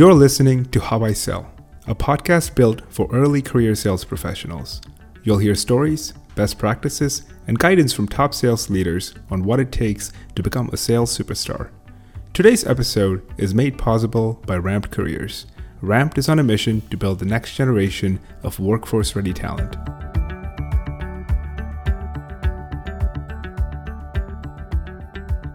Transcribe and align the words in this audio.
You're 0.00 0.14
listening 0.14 0.64
to 0.70 0.80
How 0.80 1.04
I 1.04 1.12
Sell, 1.12 1.52
a 1.86 1.94
podcast 1.94 2.54
built 2.54 2.80
for 2.90 3.06
early 3.12 3.42
career 3.42 3.74
sales 3.74 4.02
professionals. 4.02 4.80
You'll 5.24 5.36
hear 5.36 5.54
stories, 5.54 6.14
best 6.34 6.58
practices, 6.58 7.24
and 7.46 7.58
guidance 7.58 7.92
from 7.92 8.08
top 8.08 8.32
sales 8.32 8.70
leaders 8.70 9.12
on 9.30 9.44
what 9.44 9.60
it 9.60 9.72
takes 9.72 10.10
to 10.36 10.42
become 10.42 10.70
a 10.72 10.78
sales 10.78 11.14
superstar. 11.14 11.68
Today's 12.32 12.64
episode 12.64 13.30
is 13.36 13.54
made 13.54 13.76
possible 13.76 14.42
by 14.46 14.56
Ramped 14.56 14.90
Careers. 14.90 15.44
Ramped 15.82 16.16
is 16.16 16.30
on 16.30 16.38
a 16.38 16.42
mission 16.42 16.80
to 16.88 16.96
build 16.96 17.18
the 17.18 17.26
next 17.26 17.54
generation 17.54 18.20
of 18.42 18.58
workforce 18.58 19.14
ready 19.14 19.34
talent. 19.34 19.76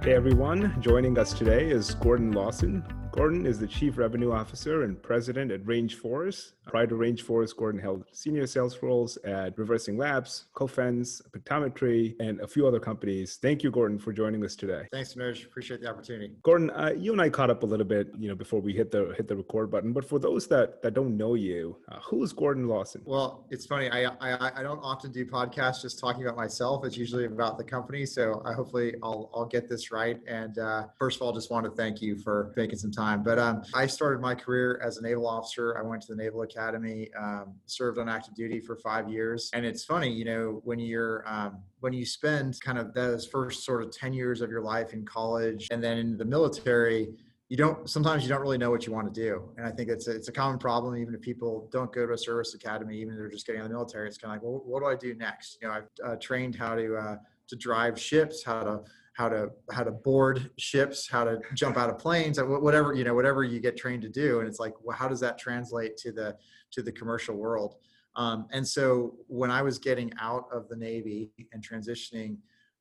Hey 0.03 0.13
everyone, 0.13 0.79
joining 0.83 1.17
us 1.17 1.33
today 1.33 1.67
is 1.67 1.95
Gordon 1.95 2.31
Lawson, 2.31 2.85
Gordon 3.15 3.45
is 3.45 3.57
the 3.57 3.65
Chief 3.65 3.97
Revenue 3.97 4.33
Officer 4.33 4.83
and 4.83 5.01
President 5.01 5.49
at 5.49 5.63
RangeForce. 5.63 6.51
Prior 6.67 6.85
to 6.85 6.95
RangeForce, 6.95 7.55
Gordon 7.55 7.79
held 7.79 8.03
senior 8.11 8.45
sales 8.45 8.77
roles 8.81 9.15
at 9.23 9.57
Reversing 9.57 9.97
Labs, 9.97 10.47
Cofense, 10.53 11.21
Pictometry, 11.31 12.15
and 12.19 12.41
a 12.41 12.47
few 12.47 12.67
other 12.67 12.79
companies. 12.79 13.37
Thank 13.41 13.63
you, 13.63 13.71
Gordon, 13.71 13.99
for 13.99 14.11
joining 14.11 14.43
us 14.43 14.53
today. 14.57 14.89
Thanks, 14.91 15.13
Noj. 15.13 15.45
Appreciate 15.45 15.79
the 15.79 15.89
opportunity. 15.89 16.33
Gordon, 16.43 16.69
uh, 16.71 16.91
you 16.97 17.13
and 17.13 17.21
I 17.21 17.29
caught 17.29 17.49
up 17.49 17.63
a 17.63 17.65
little 17.65 17.85
bit, 17.85 18.09
you 18.19 18.27
know, 18.27 18.35
before 18.35 18.59
we 18.59 18.73
hit 18.73 18.91
the 18.91 19.13
hit 19.15 19.29
the 19.29 19.37
record 19.37 19.71
button. 19.71 19.93
But 19.93 20.03
for 20.03 20.19
those 20.19 20.47
that 20.47 20.81
that 20.81 20.93
don't 20.93 21.15
know 21.15 21.35
you, 21.35 21.77
uh, 21.89 21.99
who 22.01 22.21
is 22.21 22.33
Gordon 22.33 22.67
Lawson? 22.67 23.01
Well, 23.05 23.47
it's 23.49 23.65
funny. 23.65 23.89
I, 23.89 24.07
I 24.19 24.59
I 24.59 24.61
don't 24.61 24.79
often 24.79 25.13
do 25.13 25.25
podcasts 25.25 25.81
just 25.81 25.99
talking 25.99 26.23
about 26.25 26.35
myself. 26.35 26.83
It's 26.83 26.97
usually 26.97 27.27
about 27.27 27.57
the 27.57 27.63
company. 27.63 28.05
So 28.05 28.41
I 28.43 28.51
hopefully 28.51 28.95
I'll 29.01 29.29
I'll 29.33 29.45
get 29.45 29.69
this 29.69 29.89
right. 29.89 30.19
And 30.27 30.59
uh, 30.59 30.87
first 30.99 31.15
of 31.15 31.21
all, 31.21 31.31
just 31.31 31.49
want 31.49 31.63
to 31.63 31.71
thank 31.71 32.01
you 32.01 32.17
for 32.17 32.51
taking 32.57 32.77
some 32.77 32.91
time. 32.91 33.04
But 33.23 33.37
um, 33.39 33.63
I 33.73 33.85
started 33.87 34.21
my 34.21 34.33
career 34.33 34.81
as 34.83 34.97
a 34.97 35.01
naval 35.01 35.27
officer. 35.27 35.77
I 35.77 35.81
went 35.81 36.01
to 36.03 36.15
the 36.15 36.23
Naval 36.23 36.41
Academy, 36.41 37.09
um, 37.13 37.55
served 37.65 37.99
on 37.99 38.09
active 38.09 38.35
duty 38.35 38.59
for 38.59 38.75
five 38.77 39.09
years. 39.09 39.49
And 39.53 39.65
it's 39.65 39.83
funny, 39.83 40.11
you 40.11 40.25
know, 40.25 40.61
when 40.63 40.79
you're 40.79 41.23
um, 41.27 41.59
when 41.81 41.93
you 41.93 42.05
spend 42.05 42.59
kind 42.61 42.77
of 42.77 42.93
those 42.93 43.27
first 43.27 43.63
sort 43.63 43.83
of 43.83 43.91
10 43.91 44.13
years 44.13 44.41
of 44.41 44.49
your 44.49 44.61
life 44.61 44.93
in 44.93 45.05
college 45.05 45.67
and 45.71 45.83
then 45.83 45.97
in 45.97 46.17
the 46.17 46.25
military, 46.25 47.09
you 47.49 47.57
don't 47.57 47.87
sometimes 47.87 48.23
you 48.23 48.29
don't 48.29 48.41
really 48.41 48.57
know 48.57 48.71
what 48.71 48.87
you 48.87 48.91
want 48.91 49.13
to 49.13 49.21
do 49.21 49.43
and 49.57 49.67
i 49.67 49.71
think 49.71 49.87
it's 49.87 50.07
a, 50.07 50.15
it's 50.15 50.29
a 50.29 50.31
common 50.31 50.57
problem 50.57 50.97
even 50.97 51.13
if 51.13 51.21
people 51.21 51.69
don't 51.71 51.93
go 51.93 52.05
to 52.07 52.13
a 52.13 52.17
service 52.17 52.55
academy 52.55 52.97
even 52.97 53.13
if 53.13 53.19
they're 53.19 53.29
just 53.29 53.45
getting 53.45 53.61
out 53.61 53.65
of 53.65 53.69
the 53.69 53.75
military 53.75 54.07
it's 54.07 54.17
kind 54.17 54.35
of 54.35 54.41
like 54.41 54.43
well 54.43 54.63
what 54.65 54.79
do 54.79 54.87
i 54.87 54.95
do 54.95 55.13
next 55.13 55.59
you 55.61 55.67
know 55.67 55.73
i've 55.75 55.87
uh, 56.03 56.15
trained 56.15 56.55
how 56.55 56.73
to 56.73 56.95
uh, 56.95 57.15
to 57.47 57.55
drive 57.55 57.99
ships 57.99 58.43
how 58.43 58.63
to 58.63 58.81
how 59.15 59.29
to 59.29 59.49
how 59.71 59.83
to 59.83 59.91
board 59.91 60.51
ships, 60.57 61.09
how 61.09 61.23
to 61.23 61.39
jump 61.53 61.77
out 61.77 61.89
of 61.89 61.97
planes, 61.97 62.37
whatever 62.39 62.93
you 62.93 63.03
know, 63.03 63.15
whatever 63.15 63.43
you 63.43 63.59
get 63.59 63.77
trained 63.77 64.01
to 64.03 64.09
do. 64.09 64.39
And 64.39 64.47
it's 64.47 64.59
like, 64.59 64.73
well, 64.83 64.95
how 64.95 65.07
does 65.07 65.21
that 65.21 65.37
translate 65.37 65.97
to 65.97 66.11
the 66.11 66.35
to 66.71 66.83
the 66.83 66.91
commercial 66.91 67.35
world? 67.35 67.75
Um, 68.17 68.47
and 68.51 68.65
so 68.67 69.15
when 69.27 69.51
I 69.51 69.61
was 69.61 69.79
getting 69.79 70.11
out 70.19 70.45
of 70.51 70.67
the 70.69 70.75
Navy 70.75 71.31
and 71.53 71.65
transitioning, 71.65 72.37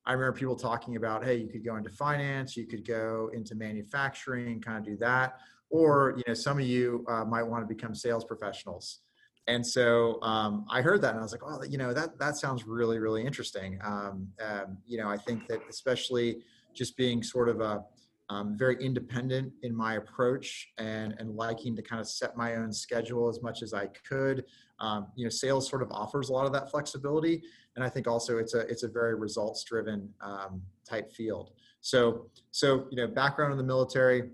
I 0.06 0.12
remember 0.12 0.36
people 0.36 0.56
talking 0.56 0.96
about, 0.96 1.24
hey, 1.24 1.36
you 1.36 1.48
could 1.48 1.64
go 1.64 1.76
into 1.76 1.90
finance, 1.90 2.56
you 2.56 2.66
could 2.66 2.86
go 2.86 3.30
into 3.32 3.54
manufacturing, 3.54 4.60
kind 4.60 4.78
of 4.78 4.84
do 4.84 4.96
that, 4.98 5.38
or 5.70 6.14
you 6.16 6.24
know, 6.26 6.34
some 6.34 6.58
of 6.58 6.64
you 6.64 7.04
uh, 7.08 7.24
might 7.24 7.44
want 7.44 7.66
to 7.66 7.72
become 7.72 7.94
sales 7.94 8.24
professionals. 8.24 9.00
And 9.46 9.66
so 9.66 10.20
um, 10.22 10.64
I 10.70 10.80
heard 10.80 11.02
that 11.02 11.10
and 11.10 11.18
I 11.18 11.22
was 11.22 11.32
like, 11.32 11.42
oh, 11.44 11.62
you 11.64 11.76
know, 11.76 11.92
that 11.92 12.18
that 12.18 12.36
sounds 12.36 12.66
really, 12.66 12.98
really 12.98 13.24
interesting. 13.24 13.78
Um, 13.84 14.28
um, 14.42 14.78
you 14.86 14.98
know, 14.98 15.08
I 15.08 15.18
think 15.18 15.46
that 15.48 15.60
especially 15.68 16.42
just 16.72 16.96
being 16.96 17.22
sort 17.22 17.48
of 17.48 17.60
a 17.60 17.84
um, 18.30 18.56
very 18.56 18.82
independent 18.82 19.52
in 19.62 19.74
my 19.74 19.94
approach 19.94 20.68
and 20.78 21.14
and 21.18 21.36
liking 21.36 21.76
to 21.76 21.82
kind 21.82 22.00
of 22.00 22.08
set 22.08 22.36
my 22.36 22.56
own 22.56 22.72
schedule 22.72 23.28
as 23.28 23.42
much 23.42 23.62
as 23.62 23.74
I 23.74 23.86
could. 24.08 24.44
Um, 24.80 25.08
you 25.14 25.24
know, 25.24 25.30
sales 25.30 25.68
sort 25.68 25.82
of 25.82 25.92
offers 25.92 26.30
a 26.30 26.32
lot 26.32 26.46
of 26.46 26.52
that 26.54 26.70
flexibility, 26.70 27.42
and 27.76 27.84
I 27.84 27.90
think 27.90 28.08
also 28.08 28.38
it's 28.38 28.54
a 28.54 28.60
it's 28.60 28.82
a 28.82 28.88
very 28.88 29.14
results 29.14 29.62
driven 29.64 30.08
um, 30.22 30.62
type 30.88 31.12
field. 31.12 31.50
So 31.82 32.30
so 32.50 32.86
you 32.90 32.96
know, 32.96 33.06
background 33.06 33.52
in 33.52 33.58
the 33.58 33.64
military 33.64 34.30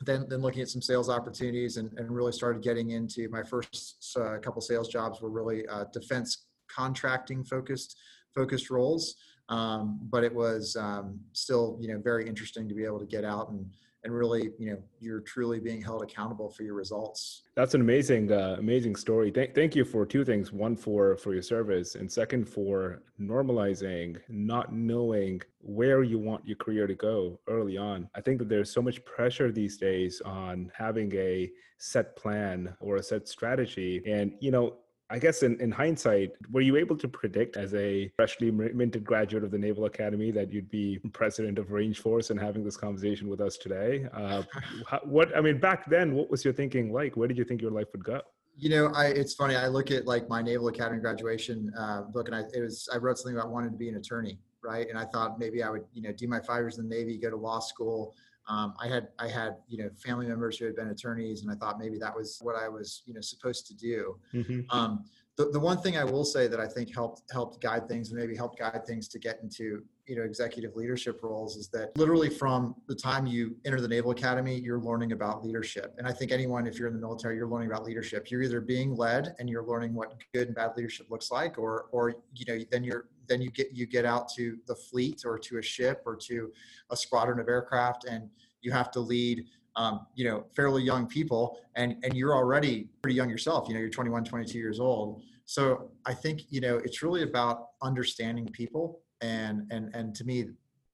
then 0.00 0.26
then 0.28 0.40
looking 0.40 0.62
at 0.62 0.68
some 0.68 0.82
sales 0.82 1.08
opportunities 1.08 1.76
and, 1.78 1.90
and 1.98 2.10
really 2.10 2.32
started 2.32 2.62
getting 2.62 2.90
into 2.90 3.28
my 3.30 3.42
first 3.42 4.14
uh, 4.20 4.38
couple 4.38 4.60
sales 4.60 4.88
jobs 4.88 5.20
were 5.20 5.30
really 5.30 5.66
uh, 5.68 5.84
defense 5.92 6.46
contracting 6.68 7.44
focused 7.44 7.96
focused 8.34 8.70
roles. 8.70 9.16
Um, 9.48 10.00
but 10.10 10.24
it 10.24 10.34
was 10.34 10.76
um, 10.76 11.20
still 11.32 11.78
you 11.80 11.88
know 11.88 12.00
very 12.02 12.28
interesting 12.28 12.68
to 12.68 12.74
be 12.74 12.84
able 12.84 12.98
to 12.98 13.06
get 13.06 13.24
out 13.24 13.50
and 13.50 13.66
and 14.06 14.14
really 14.14 14.52
you 14.58 14.70
know 14.70 14.78
you're 15.00 15.20
truly 15.20 15.58
being 15.58 15.82
held 15.82 16.02
accountable 16.02 16.48
for 16.48 16.62
your 16.62 16.74
results. 16.74 17.42
That's 17.56 17.74
an 17.74 17.80
amazing 17.80 18.32
uh, 18.32 18.56
amazing 18.58 18.96
story. 18.96 19.30
Th- 19.30 19.50
thank 19.54 19.74
you 19.74 19.84
for 19.84 20.06
two 20.06 20.24
things 20.24 20.52
one 20.52 20.76
for 20.76 21.16
for 21.16 21.34
your 21.34 21.42
service 21.42 21.96
and 21.96 22.10
second 22.10 22.48
for 22.48 23.02
normalizing 23.20 24.16
not 24.28 24.72
knowing 24.72 25.42
where 25.60 26.02
you 26.04 26.18
want 26.18 26.46
your 26.46 26.56
career 26.56 26.86
to 26.86 26.94
go 26.94 27.40
early 27.48 27.76
on. 27.76 28.08
I 28.14 28.20
think 28.20 28.38
that 28.38 28.48
there's 28.48 28.72
so 28.72 28.80
much 28.80 29.04
pressure 29.04 29.50
these 29.50 29.76
days 29.76 30.22
on 30.24 30.70
having 30.74 31.12
a 31.16 31.50
set 31.78 32.16
plan 32.16 32.74
or 32.80 32.96
a 32.96 33.02
set 33.02 33.28
strategy. 33.28 34.02
And 34.06 34.32
you 34.40 34.52
know 34.52 34.76
I 35.08 35.20
guess 35.20 35.44
in, 35.44 35.60
in 35.60 35.70
hindsight, 35.70 36.32
were 36.50 36.60
you 36.60 36.76
able 36.76 36.96
to 36.96 37.06
predict 37.06 37.56
as 37.56 37.72
a 37.74 38.10
freshly 38.16 38.50
minted 38.50 39.04
graduate 39.04 39.44
of 39.44 39.52
the 39.52 39.58
Naval 39.58 39.84
Academy 39.84 40.32
that 40.32 40.52
you'd 40.52 40.68
be 40.68 40.98
president 41.12 41.58
of 41.58 41.68
RangeForce 41.68 42.30
and 42.30 42.40
having 42.40 42.64
this 42.64 42.76
conversation 42.76 43.28
with 43.28 43.40
us 43.40 43.56
today? 43.56 44.08
Uh, 44.12 44.42
what 45.04 45.36
I 45.36 45.40
mean, 45.40 45.60
back 45.60 45.88
then, 45.88 46.14
what 46.14 46.28
was 46.28 46.44
your 46.44 46.54
thinking 46.54 46.92
like? 46.92 47.16
Where 47.16 47.28
did 47.28 47.38
you 47.38 47.44
think 47.44 47.62
your 47.62 47.70
life 47.70 47.86
would 47.92 48.04
go? 48.04 48.20
You 48.58 48.70
know, 48.70 48.86
I, 48.94 49.06
it's 49.06 49.34
funny. 49.34 49.54
I 49.54 49.68
look 49.68 49.92
at 49.92 50.06
like 50.06 50.28
my 50.28 50.42
Naval 50.42 50.68
Academy 50.68 51.00
graduation 51.00 51.72
uh, 51.78 52.02
book, 52.02 52.26
and 52.26 52.34
I 52.34 52.40
it 52.52 52.60
was 52.60 52.88
I 52.92 52.96
wrote 52.96 53.18
something 53.18 53.38
about 53.38 53.50
wanting 53.50 53.70
to 53.70 53.76
be 53.76 53.88
an 53.88 53.96
attorney, 53.96 54.40
right? 54.60 54.88
And 54.88 54.98
I 54.98 55.04
thought 55.04 55.38
maybe 55.38 55.62
I 55.62 55.70
would, 55.70 55.84
you 55.92 56.02
know, 56.02 56.12
do 56.12 56.26
my 56.26 56.40
five 56.40 56.60
years 56.60 56.78
in 56.78 56.88
the 56.88 56.94
Navy, 56.94 57.16
go 57.16 57.30
to 57.30 57.36
law 57.36 57.60
school, 57.60 58.16
um, 58.48 58.74
I 58.80 58.88
had 58.88 59.08
I 59.18 59.28
had 59.28 59.56
you 59.68 59.78
know 59.78 59.90
family 59.96 60.26
members 60.26 60.58
who 60.58 60.66
had 60.66 60.76
been 60.76 60.88
attorneys, 60.88 61.42
and 61.42 61.50
I 61.50 61.54
thought 61.54 61.78
maybe 61.78 61.98
that 61.98 62.14
was 62.14 62.38
what 62.40 62.54
I 62.56 62.68
was 62.68 63.02
you 63.06 63.14
know 63.14 63.20
supposed 63.20 63.66
to 63.66 63.74
do. 63.74 64.18
Mm-hmm. 64.32 64.60
Um, 64.70 65.04
the, 65.36 65.50
the 65.50 65.60
one 65.60 65.78
thing 65.78 65.98
I 65.98 66.04
will 66.04 66.24
say 66.24 66.46
that 66.46 66.60
I 66.60 66.66
think 66.66 66.94
helped 66.94 67.22
helped 67.32 67.60
guide 67.60 67.88
things 67.88 68.10
and 68.10 68.18
maybe 68.18 68.36
helped 68.36 68.58
guide 68.58 68.86
things 68.86 69.08
to 69.08 69.18
get 69.18 69.40
into 69.42 69.82
you 70.06 70.16
know 70.16 70.22
executive 70.22 70.76
leadership 70.76 71.20
roles 71.22 71.56
is 71.56 71.68
that 71.70 71.96
literally 71.96 72.30
from 72.30 72.74
the 72.86 72.94
time 72.94 73.26
you 73.26 73.56
enter 73.64 73.80
the 73.80 73.88
Naval 73.88 74.12
Academy, 74.12 74.58
you're 74.58 74.80
learning 74.80 75.12
about 75.12 75.44
leadership. 75.44 75.94
And 75.98 76.06
I 76.06 76.12
think 76.12 76.30
anyone, 76.30 76.66
if 76.66 76.78
you're 76.78 76.88
in 76.88 76.94
the 76.94 77.00
military, 77.00 77.36
you're 77.36 77.48
learning 77.48 77.70
about 77.70 77.84
leadership. 77.84 78.30
You're 78.30 78.42
either 78.42 78.60
being 78.60 78.94
led 78.94 79.34
and 79.38 79.50
you're 79.50 79.64
learning 79.64 79.92
what 79.92 80.14
good 80.32 80.46
and 80.46 80.56
bad 80.56 80.72
leadership 80.76 81.10
looks 81.10 81.30
like, 81.30 81.58
or 81.58 81.86
or 81.90 82.14
you 82.34 82.46
know 82.46 82.64
then 82.70 82.84
you're 82.84 83.08
then 83.28 83.40
you 83.40 83.50
get 83.50 83.72
you 83.72 83.86
get 83.86 84.04
out 84.04 84.28
to 84.36 84.58
the 84.66 84.74
fleet 84.74 85.22
or 85.24 85.38
to 85.38 85.58
a 85.58 85.62
ship 85.62 86.02
or 86.06 86.16
to 86.16 86.52
a 86.90 86.96
squadron 86.96 87.40
of 87.40 87.48
aircraft 87.48 88.04
and 88.04 88.28
you 88.62 88.72
have 88.72 88.90
to 88.90 89.00
lead 89.00 89.44
um, 89.76 90.06
you 90.14 90.24
know, 90.24 90.46
fairly 90.54 90.82
young 90.82 91.06
people 91.06 91.58
and, 91.74 91.96
and 92.02 92.14
you're 92.14 92.34
already 92.34 92.88
pretty 93.02 93.14
young 93.14 93.28
yourself, 93.28 93.68
you 93.68 93.74
know, 93.74 93.80
you're 93.80 93.90
21, 93.90 94.24
22 94.24 94.58
years 94.58 94.80
old. 94.80 95.22
So 95.44 95.90
I 96.06 96.14
think, 96.14 96.42
you 96.48 96.60
know, 96.60 96.78
it's 96.78 97.02
really 97.02 97.22
about 97.22 97.68
understanding 97.82 98.46
people. 98.46 99.02
And, 99.20 99.70
and, 99.70 99.94
and 99.94 100.14
to 100.16 100.24
me, 100.24 100.46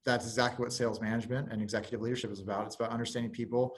that's 0.05 0.25
exactly 0.25 0.65
what 0.65 0.73
sales 0.73 1.01
management 1.01 1.53
and 1.53 1.63
executive 1.63 2.01
leadership 2.01 2.33
is 2.33 2.41
about. 2.41 2.67
It's 2.67 2.75
about 2.75 2.91
understanding 2.91 3.31
people, 3.31 3.77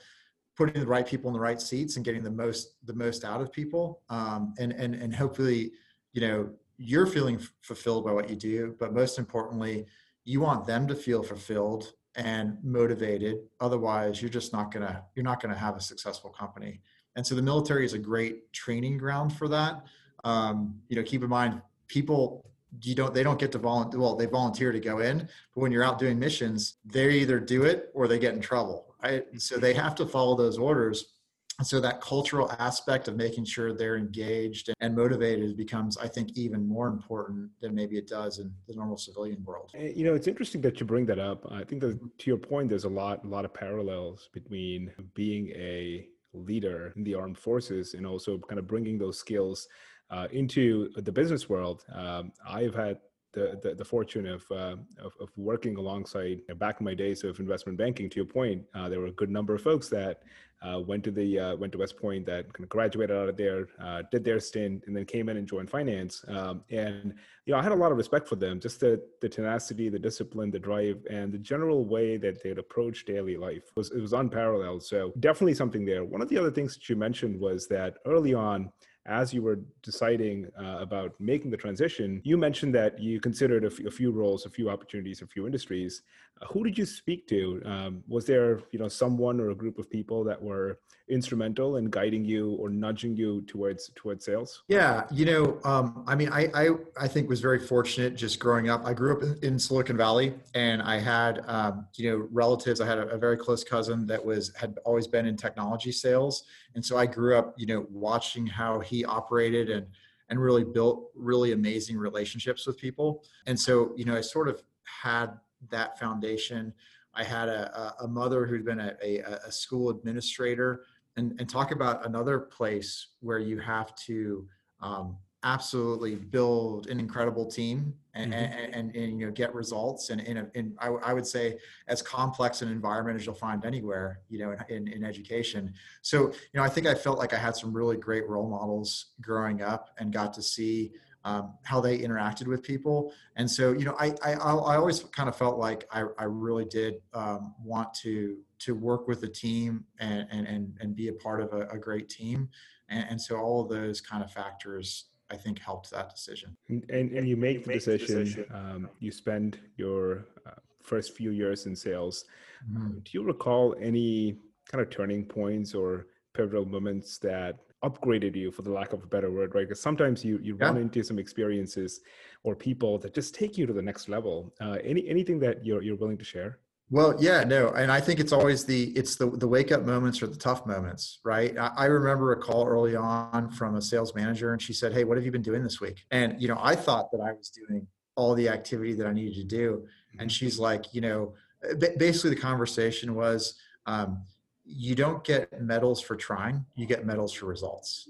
putting 0.57 0.81
the 0.81 0.87
right 0.87 1.07
people 1.07 1.29
in 1.29 1.35
the 1.35 1.41
right 1.41 1.61
seats 1.61 1.97
and 1.97 2.05
getting 2.05 2.23
the 2.23 2.31
most, 2.31 2.77
the 2.87 2.95
most 2.95 3.25
out 3.25 3.43
of 3.43 3.53
people. 3.53 4.01
Um, 4.09 4.55
and, 4.59 4.73
and, 4.73 4.95
and 4.95 5.15
hopefully, 5.15 5.73
you 6.15 6.23
know, 6.23 6.51
you're 6.77 7.07
feeling 7.07 7.41
fulfilled 7.61 8.05
by 8.05 8.13
what 8.13 8.29
you 8.29 8.37
do, 8.37 8.75
but 8.79 8.93
most 8.93 9.19
importantly, 9.19 9.87
you 10.25 10.41
want 10.41 10.67
them 10.67 10.87
to 10.89 10.95
feel 10.95 11.23
fulfilled 11.23 11.93
and 12.17 12.59
motivated. 12.63 13.39
Otherwise 13.61 14.23
you're 14.23 14.31
just 14.31 14.53
not 14.53 14.71
to 14.87 15.03
you're 15.15 15.25
not 15.25 15.41
to 15.53 15.59
have 15.59 15.77
a 15.77 15.81
successful 15.81 16.31
company. 16.31 16.81
And 17.17 17.27
so 17.27 17.35
the 17.35 17.43
military 17.43 17.85
is 17.85 17.93
a 17.93 17.99
great 17.99 18.53
training 18.53 18.99
ground 18.99 19.33
for 19.33 19.49
that. 19.49 19.85
Um, 20.25 20.81
you 20.89 20.97
know 20.97 21.03
keep 21.03 21.23
in 21.23 21.29
mind 21.29 21.61
people 21.87 22.45
you 22.83 22.95
don't 22.95 23.13
they 23.13 23.23
don't 23.23 23.39
get 23.39 23.53
to 23.53 23.59
volunteer 23.59 24.01
well 24.01 24.17
they 24.17 24.27
volunteer 24.27 24.73
to 24.73 24.81
go 24.81 24.99
in 24.99 25.19
but 25.19 25.61
when 25.61 25.71
you're 25.71 25.85
out 25.85 25.99
doing 25.99 26.19
missions 26.19 26.77
they 26.85 27.11
either 27.11 27.39
do 27.39 27.63
it 27.65 27.91
or 27.95 28.09
they 28.09 28.19
get 28.19 28.35
in 28.35 28.41
trouble 28.41 28.95
right? 29.05 29.27
So 29.41 29.57
they 29.57 29.75
have 29.75 29.95
to 29.97 30.07
follow 30.07 30.37
those 30.37 30.59
orders 30.59 31.14
so 31.63 31.81
that 31.81 32.01
cultural 32.01 32.51
aspect 32.59 33.09
of 33.09 33.17
making 33.17 33.45
sure 33.45 33.73
they're 33.73 33.97
engaged 33.97 34.73
and 34.81 34.95
motivated 34.95 35.57
becomes 35.57 35.97
i 35.99 36.09
think 36.09 36.37
even 36.37 36.67
more 36.67 36.89
important 36.89 37.51
than 37.61 37.75
maybe 37.75 37.97
it 37.97 38.09
does 38.09 38.39
in 38.39 38.53
the 38.69 38.75
normal 38.75 38.97
civilian 38.97 39.43
world. 39.45 39.71
Eh, 39.75 39.93
you 39.95 40.05
know 40.05 40.15
it's 40.15 40.27
interesting 40.27 40.61
that 40.63 40.81
you 40.81 40.87
bring 40.87 41.07
that 41.07 41.19
up. 41.19 41.47
I 41.51 41.65
think 41.65 41.81
that 41.83 41.99
to 42.19 42.31
your 42.31 42.37
point 42.39 42.69
there's 42.69 42.85
a 42.85 42.89
lot 42.89 43.25
a 43.25 43.29
lot 43.29 43.45
of 43.45 43.55
parallels 43.55 44.29
between 44.33 44.93
being 45.15 45.49
a 45.51 46.07
leader 46.33 46.93
in 46.97 47.05
the 47.05 47.15
armed 47.15 47.39
forces 47.39 47.95
and 47.95 48.07
also 48.07 48.39
kind 48.39 48.59
of 48.59 48.67
bringing 48.67 48.99
those 48.99 49.19
skills 49.19 49.69
uh, 50.11 50.27
into 50.33 50.91
the 50.97 51.13
business 51.13 51.49
world. 51.49 51.85
Um, 51.93 52.33
i've 52.49 52.75
had 52.75 52.99
the, 53.35 53.59
the, 53.63 53.75
the 53.75 53.85
fortune 53.85 54.27
of, 54.27 54.45
uh, 54.51 54.77
of, 54.99 55.13
of 55.21 55.29
working 55.37 55.77
alongside 55.77 56.41
back 56.59 56.81
in 56.81 56.85
my 56.85 56.95
days 56.95 57.25
of 57.25 57.39
investment 57.41 57.77
banking. 57.77 58.09
To 58.11 58.17
your 58.17 58.25
point, 58.25 58.63
uh, 58.75 58.89
there 58.89 59.01
were 59.01 59.07
a 59.07 59.13
good 59.13 59.31
number 59.31 59.55
of 59.55 59.63
folks 59.63 59.89
that 59.89 60.23
uh, 60.65 60.81
went 60.81 61.05
to 61.05 61.11
the 61.11 61.39
uh, 61.39 61.57
went 61.57 61.73
to 61.73 61.79
West 61.79 61.97
Point 61.97 62.25
that 62.27 62.51
kind 62.53 62.65
of 62.65 62.71
graduated 62.71 63.15
out 63.15 63.29
of 63.29 63.37
there, 63.37 63.69
uh, 63.81 64.03
did 64.11 64.25
their 64.25 64.41
stint, 64.41 64.85
and 64.87 64.97
then 64.97 65.05
came 65.05 65.29
in 65.29 65.37
and 65.37 65.47
joined 65.47 65.69
finance. 65.69 66.25
Um, 66.29 66.63
and 66.71 67.15
you 67.45 67.53
know, 67.53 67.59
I 67.59 67.63
had 67.63 67.73
a 67.73 67.77
lot 67.77 67.93
of 67.93 67.99
respect 67.99 68.27
for 68.27 68.37
them, 68.37 68.61
just 68.61 68.81
the 68.81 69.03
the 69.21 69.29
tenacity, 69.29 69.89
the 69.89 69.99
discipline, 69.99 70.51
the 70.51 70.59
drive, 70.59 71.05
and 71.11 71.33
the 71.33 71.39
general 71.39 71.85
way 71.85 72.17
that 72.17 72.43
they'd 72.43 72.59
approach 72.59 73.05
daily 73.05 73.37
life 73.37 73.65
was 73.77 73.91
it 73.91 74.01
was 74.01 74.15
unparalleled. 74.15 74.83
So 74.83 75.13
definitely 75.21 75.55
something 75.55 75.85
there. 75.85 76.05
One 76.05 76.23
of 76.23 76.29
the 76.29 76.39
other 76.39 76.51
things 76.51 76.75
that 76.75 76.89
you 76.89 76.97
mentioned 76.97 77.39
was 77.39 77.69
that 77.69 77.99
early 78.07 78.33
on 78.33 78.73
as 79.07 79.35
you 79.35 79.43
were 79.43 79.61
deciding 79.83 80.51
uh, 80.59 80.79
about 80.81 81.13
making 81.21 81.51
the 81.51 81.57
transition, 81.57 82.21
you 82.25 82.37
mentioned 82.37 82.75
that 82.75 82.99
you 82.99 83.21
considered 83.21 83.65
a, 83.65 83.67
f- 83.67 83.81
a 83.81 83.91
few 83.91 84.11
roles, 84.11 84.47
a 84.47 84.51
few 84.51 84.71
opportunities, 84.71 85.21
a 85.21 85.27
few 85.27 85.47
industries. 85.47 86.03
Uh, 86.41 86.47
who 86.47 86.65
did 86.65 86.79
you 86.79 86.87
speak 86.87 87.29
to? 87.29 87.61
Um, 87.65 88.03
was 88.09 88.25
there, 88.25 88.61
you 88.73 88.79
know, 88.79 88.89
someone 88.89 89.41
or 89.41 89.51
a 89.51 89.55
group 89.55 89.79
of 89.79 89.91
people 89.91 90.25
that 90.25 90.41
were 90.41 90.79
instrumental 91.09 91.77
in 91.77 91.91
guiding 91.91 92.25
you 92.25 92.53
or 92.53 92.71
nudging 92.71 93.15
you 93.15 93.43
towards 93.43 93.91
towards 93.95 94.25
sales? 94.25 94.63
Yeah, 94.69 95.05
you 95.13 95.27
know, 95.27 95.61
um, 95.65 96.05
I 96.07 96.15
mean, 96.15 96.31
I, 96.33 96.49
I 96.55 96.69
I 96.99 97.09
think 97.09 97.29
was 97.29 97.41
very 97.41 97.59
fortunate 97.59 98.17
just 98.17 98.39
growing 98.39 98.71
up. 98.71 98.85
I 98.85 98.95
grew 98.95 99.17
up 99.17 99.23
in, 99.43 99.59
Silicon 99.59 99.97
Valley, 99.97 100.35
and 100.55 100.83
I 100.83 100.99
had 100.99 101.43
um, 101.47 101.87
you 101.95 102.11
know 102.11 102.29
relatives. 102.33 102.81
I 102.81 102.87
had 102.87 102.99
a, 102.99 103.09
a 103.09 103.19
very 103.19 103.37
close 103.37 103.63
cousin 103.63 104.07
that 104.07 104.25
was 104.25 104.53
had 104.57 104.79
always 104.85 105.07
been 105.07 105.27
in 105.27 105.37
technology 105.37 105.93
sales, 105.93 106.45
and 106.75 106.85
so 106.85 106.97
I 106.97 107.07
grew 107.07 107.37
up, 107.37 107.55
you 107.57 107.67
know, 107.67 107.87
watching 107.91 108.47
how 108.47 108.81
he 108.81 109.05
operated 109.05 109.71
and 109.71 109.87
and 110.31 110.41
really 110.41 110.65
built 110.65 111.11
really 111.15 111.53
amazing 111.53 111.99
relationships 111.99 112.67
with 112.67 112.79
people. 112.79 113.23
And 113.47 113.59
so, 113.59 113.93
you 113.95 114.05
know, 114.07 114.17
I 114.17 114.23
sort 114.23 114.49
of 114.49 114.63
had 114.85 115.39
that 115.71 115.99
foundation. 115.99 116.73
I 117.15 117.25
had 117.25 117.49
a, 117.49 117.95
a 118.01 118.09
mother 118.09 118.47
who'd 118.47 118.65
been 118.65 118.81
a, 118.81 118.97
a, 119.03 119.21
a 119.47 119.53
school 119.53 119.91
administrator, 119.91 120.85
and, 121.17 121.39
and 121.39 121.49
talk 121.49 121.71
about 121.71 122.07
another 122.07 122.39
place 122.39 123.09
where 123.21 123.39
you 123.39 123.59
have 123.61 123.95
to 124.07 124.49
um, 124.81 125.17
absolutely 125.45 126.15
build 126.17 126.89
an 126.89 126.99
incredible 126.99 127.47
team 127.47 127.95
and, 128.15 128.33
mm-hmm. 128.33 128.43
and, 128.43 128.75
and, 128.75 128.97
and, 128.97 129.21
you 129.21 129.27
know 129.27 129.33
get 129.33 129.55
results 129.55 130.11
and 130.11 130.21
in, 130.21 130.39
a, 130.39 130.47
in 130.55 130.75
I, 130.79 130.89
I, 130.89 131.13
would 131.13 131.27
say 131.27 131.59
as 131.89 132.01
complex 132.03 132.63
an 132.63 132.69
environment 132.69 133.19
as 133.19 133.27
you'll 133.27 133.35
find 133.35 133.65
anywhere 133.65 134.21
you 134.29 134.39
know 134.39 134.57
in, 134.69 134.89
in 134.89 135.05
education. 135.05 135.75
So 136.03 136.27
you 136.29 136.55
know 136.55 136.63
i 136.63 136.69
think 136.69 136.87
i 136.87 136.95
felt 136.95 137.19
like 137.19 137.33
i 137.33 137.37
had 137.37 137.57
some 137.57 137.73
really 137.73 137.97
great 137.97 138.29
role 138.29 138.49
models 138.49 139.07
growing 139.21 139.63
up 139.63 139.91
and 139.99 140.13
got 140.13 140.33
to 140.35 140.43
see 140.43 140.93
um, 141.27 141.55
how 141.63 141.81
they 141.81 141.99
interacted 142.01 142.47
with 142.47 142.63
people. 142.63 143.11
And 143.37 143.51
so 143.51 143.73
you 143.73 143.85
know 143.85 143.97
i 143.99 144.15
i, 144.23 144.33
I 144.33 144.77
always 144.77 145.01
kind 145.01 145.29
of 145.29 145.37
felt 145.37 145.59
like 145.59 145.87
i, 145.91 146.05
I 146.19 146.25
really 146.25 146.65
did 146.65 146.95
um, 147.13 147.55
want 147.63 147.93
to 148.03 148.39
to 148.61 148.75
work 148.75 149.09
with 149.09 149.23
a 149.25 149.29
team 149.29 149.85
and 149.99 150.27
and 150.31 150.79
and, 150.81 150.97
be 150.97 151.09
a 151.09 151.13
part 151.13 151.41
of 151.43 151.53
a, 151.53 151.67
a 151.69 151.79
great 151.79 152.09
team. 152.09 152.49
And, 152.89 153.07
and 153.11 153.21
so 153.21 153.37
all 153.37 153.61
of 153.63 153.69
those 153.69 154.01
kind 154.01 154.23
of 154.23 154.31
factors 154.31 155.07
I 155.31 155.37
think 155.37 155.59
helped 155.59 155.91
that 155.91 156.11
decision. 156.11 156.57
And, 156.69 156.85
and 156.91 157.29
you 157.29 157.37
make, 157.37 157.59
you 157.59 157.63
the, 157.63 157.69
make 157.69 157.79
decision, 157.79 158.17
the 158.17 158.25
decision. 158.25 158.47
Um, 158.55 158.89
you 159.01 159.11
spend 159.11 159.59
your 159.77 160.27
uh, 160.47 160.61
first 160.83 161.17
few 161.17 161.31
years 161.31 161.67
in 161.67 161.75
sales. 161.75 162.27
Mm-hmm. 162.71 163.01
do 163.01 163.11
you 163.13 163.23
recall 163.23 163.75
any 163.79 164.39
kind 164.71 164.81
of 164.81 164.89
turning 164.89 165.25
points 165.27 165.75
or 165.75 166.07
pivotal 166.33 166.65
moments 166.65 167.19
that 167.19 167.59
upgraded 167.85 168.35
you 168.35 168.51
for 168.51 168.63
the 168.63 168.71
lack 168.71 168.93
of 168.95 169.03
a 169.03 169.07
better 169.07 169.31
word 169.31 169.55
right 169.55 169.69
because 169.69 169.81
sometimes 169.81 170.25
you 170.25 170.39
you 170.43 170.57
yeah. 170.59 170.67
run 170.67 170.79
into 170.79 171.03
some 171.03 171.19
experiences 171.19 172.01
or 172.43 172.57
people 172.57 172.99
that 172.99 173.13
just 173.15 173.35
take 173.35 173.59
you 173.59 173.67
to 173.67 173.73
the 173.73 173.83
next 173.83 174.09
level 174.09 174.53
uh, 174.63 174.79
any 174.83 175.07
anything 175.07 175.39
that 175.39 175.65
you're, 175.65 175.83
you're 175.83 175.97
willing 175.97 176.17
to 176.17 176.25
share 176.25 176.59
well, 176.91 177.17
yeah, 177.19 177.45
no, 177.45 177.71
and 177.71 177.91
I 177.91 178.01
think 178.01 178.21
it's 178.21 178.33
always 178.33 178.65
the 178.65 178.91
it's 178.91 179.17
the 179.17 179.31
the 179.31 179.49
wake 179.49 179.73
up 179.73 179.83
moments 179.83 180.23
or 180.23 180.27
the 180.27 180.37
tough 180.37 180.67
moments, 180.67 181.19
right? 181.25 181.57
I, 181.57 181.73
I, 181.77 181.85
remember 181.87 182.33
a 182.33 182.37
call 182.37 182.67
early 182.67 182.95
on 182.95 183.51
from 183.51 183.77
a 183.77 183.83
sales 183.83 184.15
manager, 184.15 184.53
and 184.53 184.61
she 184.61 184.75
said, 184.75 184.93
"Hey, 184.93 185.05
what 185.05 185.17
have 185.17 185.25
you 185.25 185.33
been 185.33 185.43
doing 185.43 185.63
this 185.63 185.81
week?" 185.81 186.05
And 186.11 186.41
you 186.41 186.47
know, 186.47 186.59
I 186.61 186.77
thought 186.77 187.11
that 187.13 187.21
I 187.21 187.33
was 187.33 187.49
doing 187.49 187.87
all 188.17 188.35
the 188.35 188.49
activity 188.49 188.93
that 188.95 189.07
I 189.07 189.13
needed 189.13 189.35
to 189.37 189.45
do, 189.45 189.87
and 190.13 190.21
mm-hmm. 190.21 190.29
she's 190.29 190.59
like, 190.59 190.93
you 190.93 191.01
know, 191.01 191.35
basically 191.79 192.31
the 192.31 192.41
conversation 192.41 193.15
was, 193.15 193.55
um, 193.87 194.23
you 194.65 194.95
don't 194.95 195.25
get 195.25 195.61
medals 195.61 196.01
for 196.01 196.17
trying, 196.17 196.65
you 196.75 196.87
get 196.87 197.07
medals 197.07 197.33
for 197.33 197.47
results, 197.47 198.09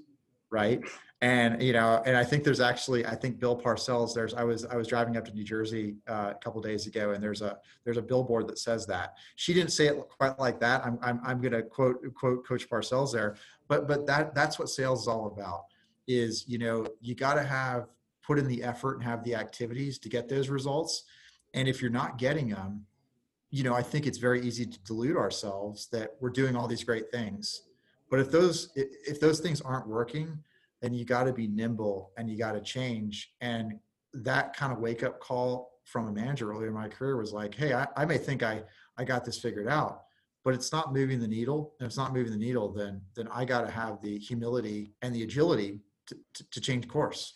right? 0.50 0.82
And 1.24 1.62
you 1.62 1.72
know 1.72 2.02
and 2.04 2.16
i 2.16 2.22
think 2.22 2.44
there's 2.44 2.60
actually 2.60 3.06
i 3.06 3.14
think 3.14 3.40
bill 3.40 3.58
parcells 3.58 4.12
there's 4.14 4.34
i 4.34 4.44
was 4.44 4.66
i 4.66 4.76
was 4.76 4.86
driving 4.86 5.16
up 5.16 5.24
to 5.24 5.32
new 5.32 5.42
jersey 5.42 5.96
uh, 6.06 6.32
a 6.32 6.38
couple 6.42 6.60
days 6.60 6.86
ago 6.86 7.12
and 7.12 7.22
there's 7.22 7.40
a 7.40 7.56
there's 7.84 7.96
a 7.96 8.02
billboard 8.02 8.48
that 8.48 8.58
says 8.58 8.86
that. 8.86 9.14
She 9.36 9.52
didn't 9.54 9.72
say 9.72 9.86
it 9.86 9.96
quite 10.18 10.38
like 10.38 10.60
that. 10.60 10.84
I'm 10.84 10.98
i'm, 11.02 11.20
I'm 11.24 11.40
going 11.40 11.52
to 11.52 11.62
quote 11.62 12.02
quote 12.14 12.46
coach 12.46 12.68
parcells 12.68 13.12
there. 13.12 13.36
But 13.68 13.86
but 13.88 14.06
that 14.06 14.34
that's 14.34 14.58
what 14.58 14.68
sales 14.68 15.02
is 15.02 15.08
all 15.08 15.26
about 15.26 15.64
is 16.06 16.44
you 16.46 16.58
know 16.58 16.86
you 17.00 17.14
got 17.14 17.34
to 17.34 17.42
have 17.42 17.86
put 18.22 18.38
in 18.38 18.46
the 18.48 18.62
effort 18.62 18.94
and 18.94 19.04
have 19.04 19.22
the 19.24 19.34
activities 19.34 19.98
to 20.00 20.08
get 20.08 20.28
those 20.28 20.48
results. 20.48 21.04
And 21.54 21.68
if 21.68 21.80
you're 21.80 21.90
not 21.90 22.18
getting 22.18 22.48
them 22.48 22.84
you 23.50 23.62
know 23.62 23.74
i 23.74 23.82
think 23.82 24.06
it's 24.06 24.18
very 24.18 24.40
easy 24.40 24.66
to 24.66 24.78
delude 24.80 25.16
ourselves 25.16 25.86
that 25.92 26.16
we're 26.20 26.30
doing 26.30 26.56
all 26.56 26.66
these 26.66 26.84
great 26.84 27.10
things. 27.10 27.62
But 28.10 28.18
if 28.20 28.30
those 28.30 28.72
if 28.74 29.20
those 29.20 29.40
things 29.40 29.60
aren't 29.60 29.86
working 29.86 30.38
then 30.84 30.92
you 30.92 31.06
got 31.06 31.24
to 31.24 31.32
be 31.32 31.46
nimble 31.46 32.12
and 32.18 32.28
you 32.28 32.36
got 32.36 32.52
to 32.52 32.60
change. 32.60 33.32
And 33.40 33.78
that 34.12 34.54
kind 34.54 34.70
of 34.70 34.80
wake 34.80 35.02
up 35.02 35.18
call 35.18 35.70
from 35.86 36.08
a 36.08 36.12
manager 36.12 36.52
earlier 36.52 36.68
in 36.68 36.74
my 36.74 36.88
career 36.88 37.16
was 37.16 37.32
like, 37.32 37.54
hey, 37.54 37.72
I, 37.72 37.86
I 37.96 38.04
may 38.04 38.18
think 38.18 38.42
I, 38.42 38.62
I 38.98 39.04
got 39.04 39.24
this 39.24 39.38
figured 39.38 39.66
out, 39.66 40.02
but 40.44 40.52
it's 40.52 40.72
not 40.72 40.92
moving 40.92 41.20
the 41.20 41.26
needle. 41.26 41.72
And 41.80 41.86
if 41.86 41.90
it's 41.90 41.96
not 41.96 42.12
moving 42.12 42.32
the 42.32 42.38
needle, 42.38 42.70
then 42.70 43.00
then 43.16 43.28
I 43.32 43.46
got 43.46 43.62
to 43.62 43.70
have 43.70 44.02
the 44.02 44.18
humility 44.18 44.92
and 45.00 45.14
the 45.14 45.22
agility 45.22 45.80
to, 46.08 46.16
to, 46.34 46.50
to, 46.50 46.60
change 46.60 46.86
course. 46.86 47.32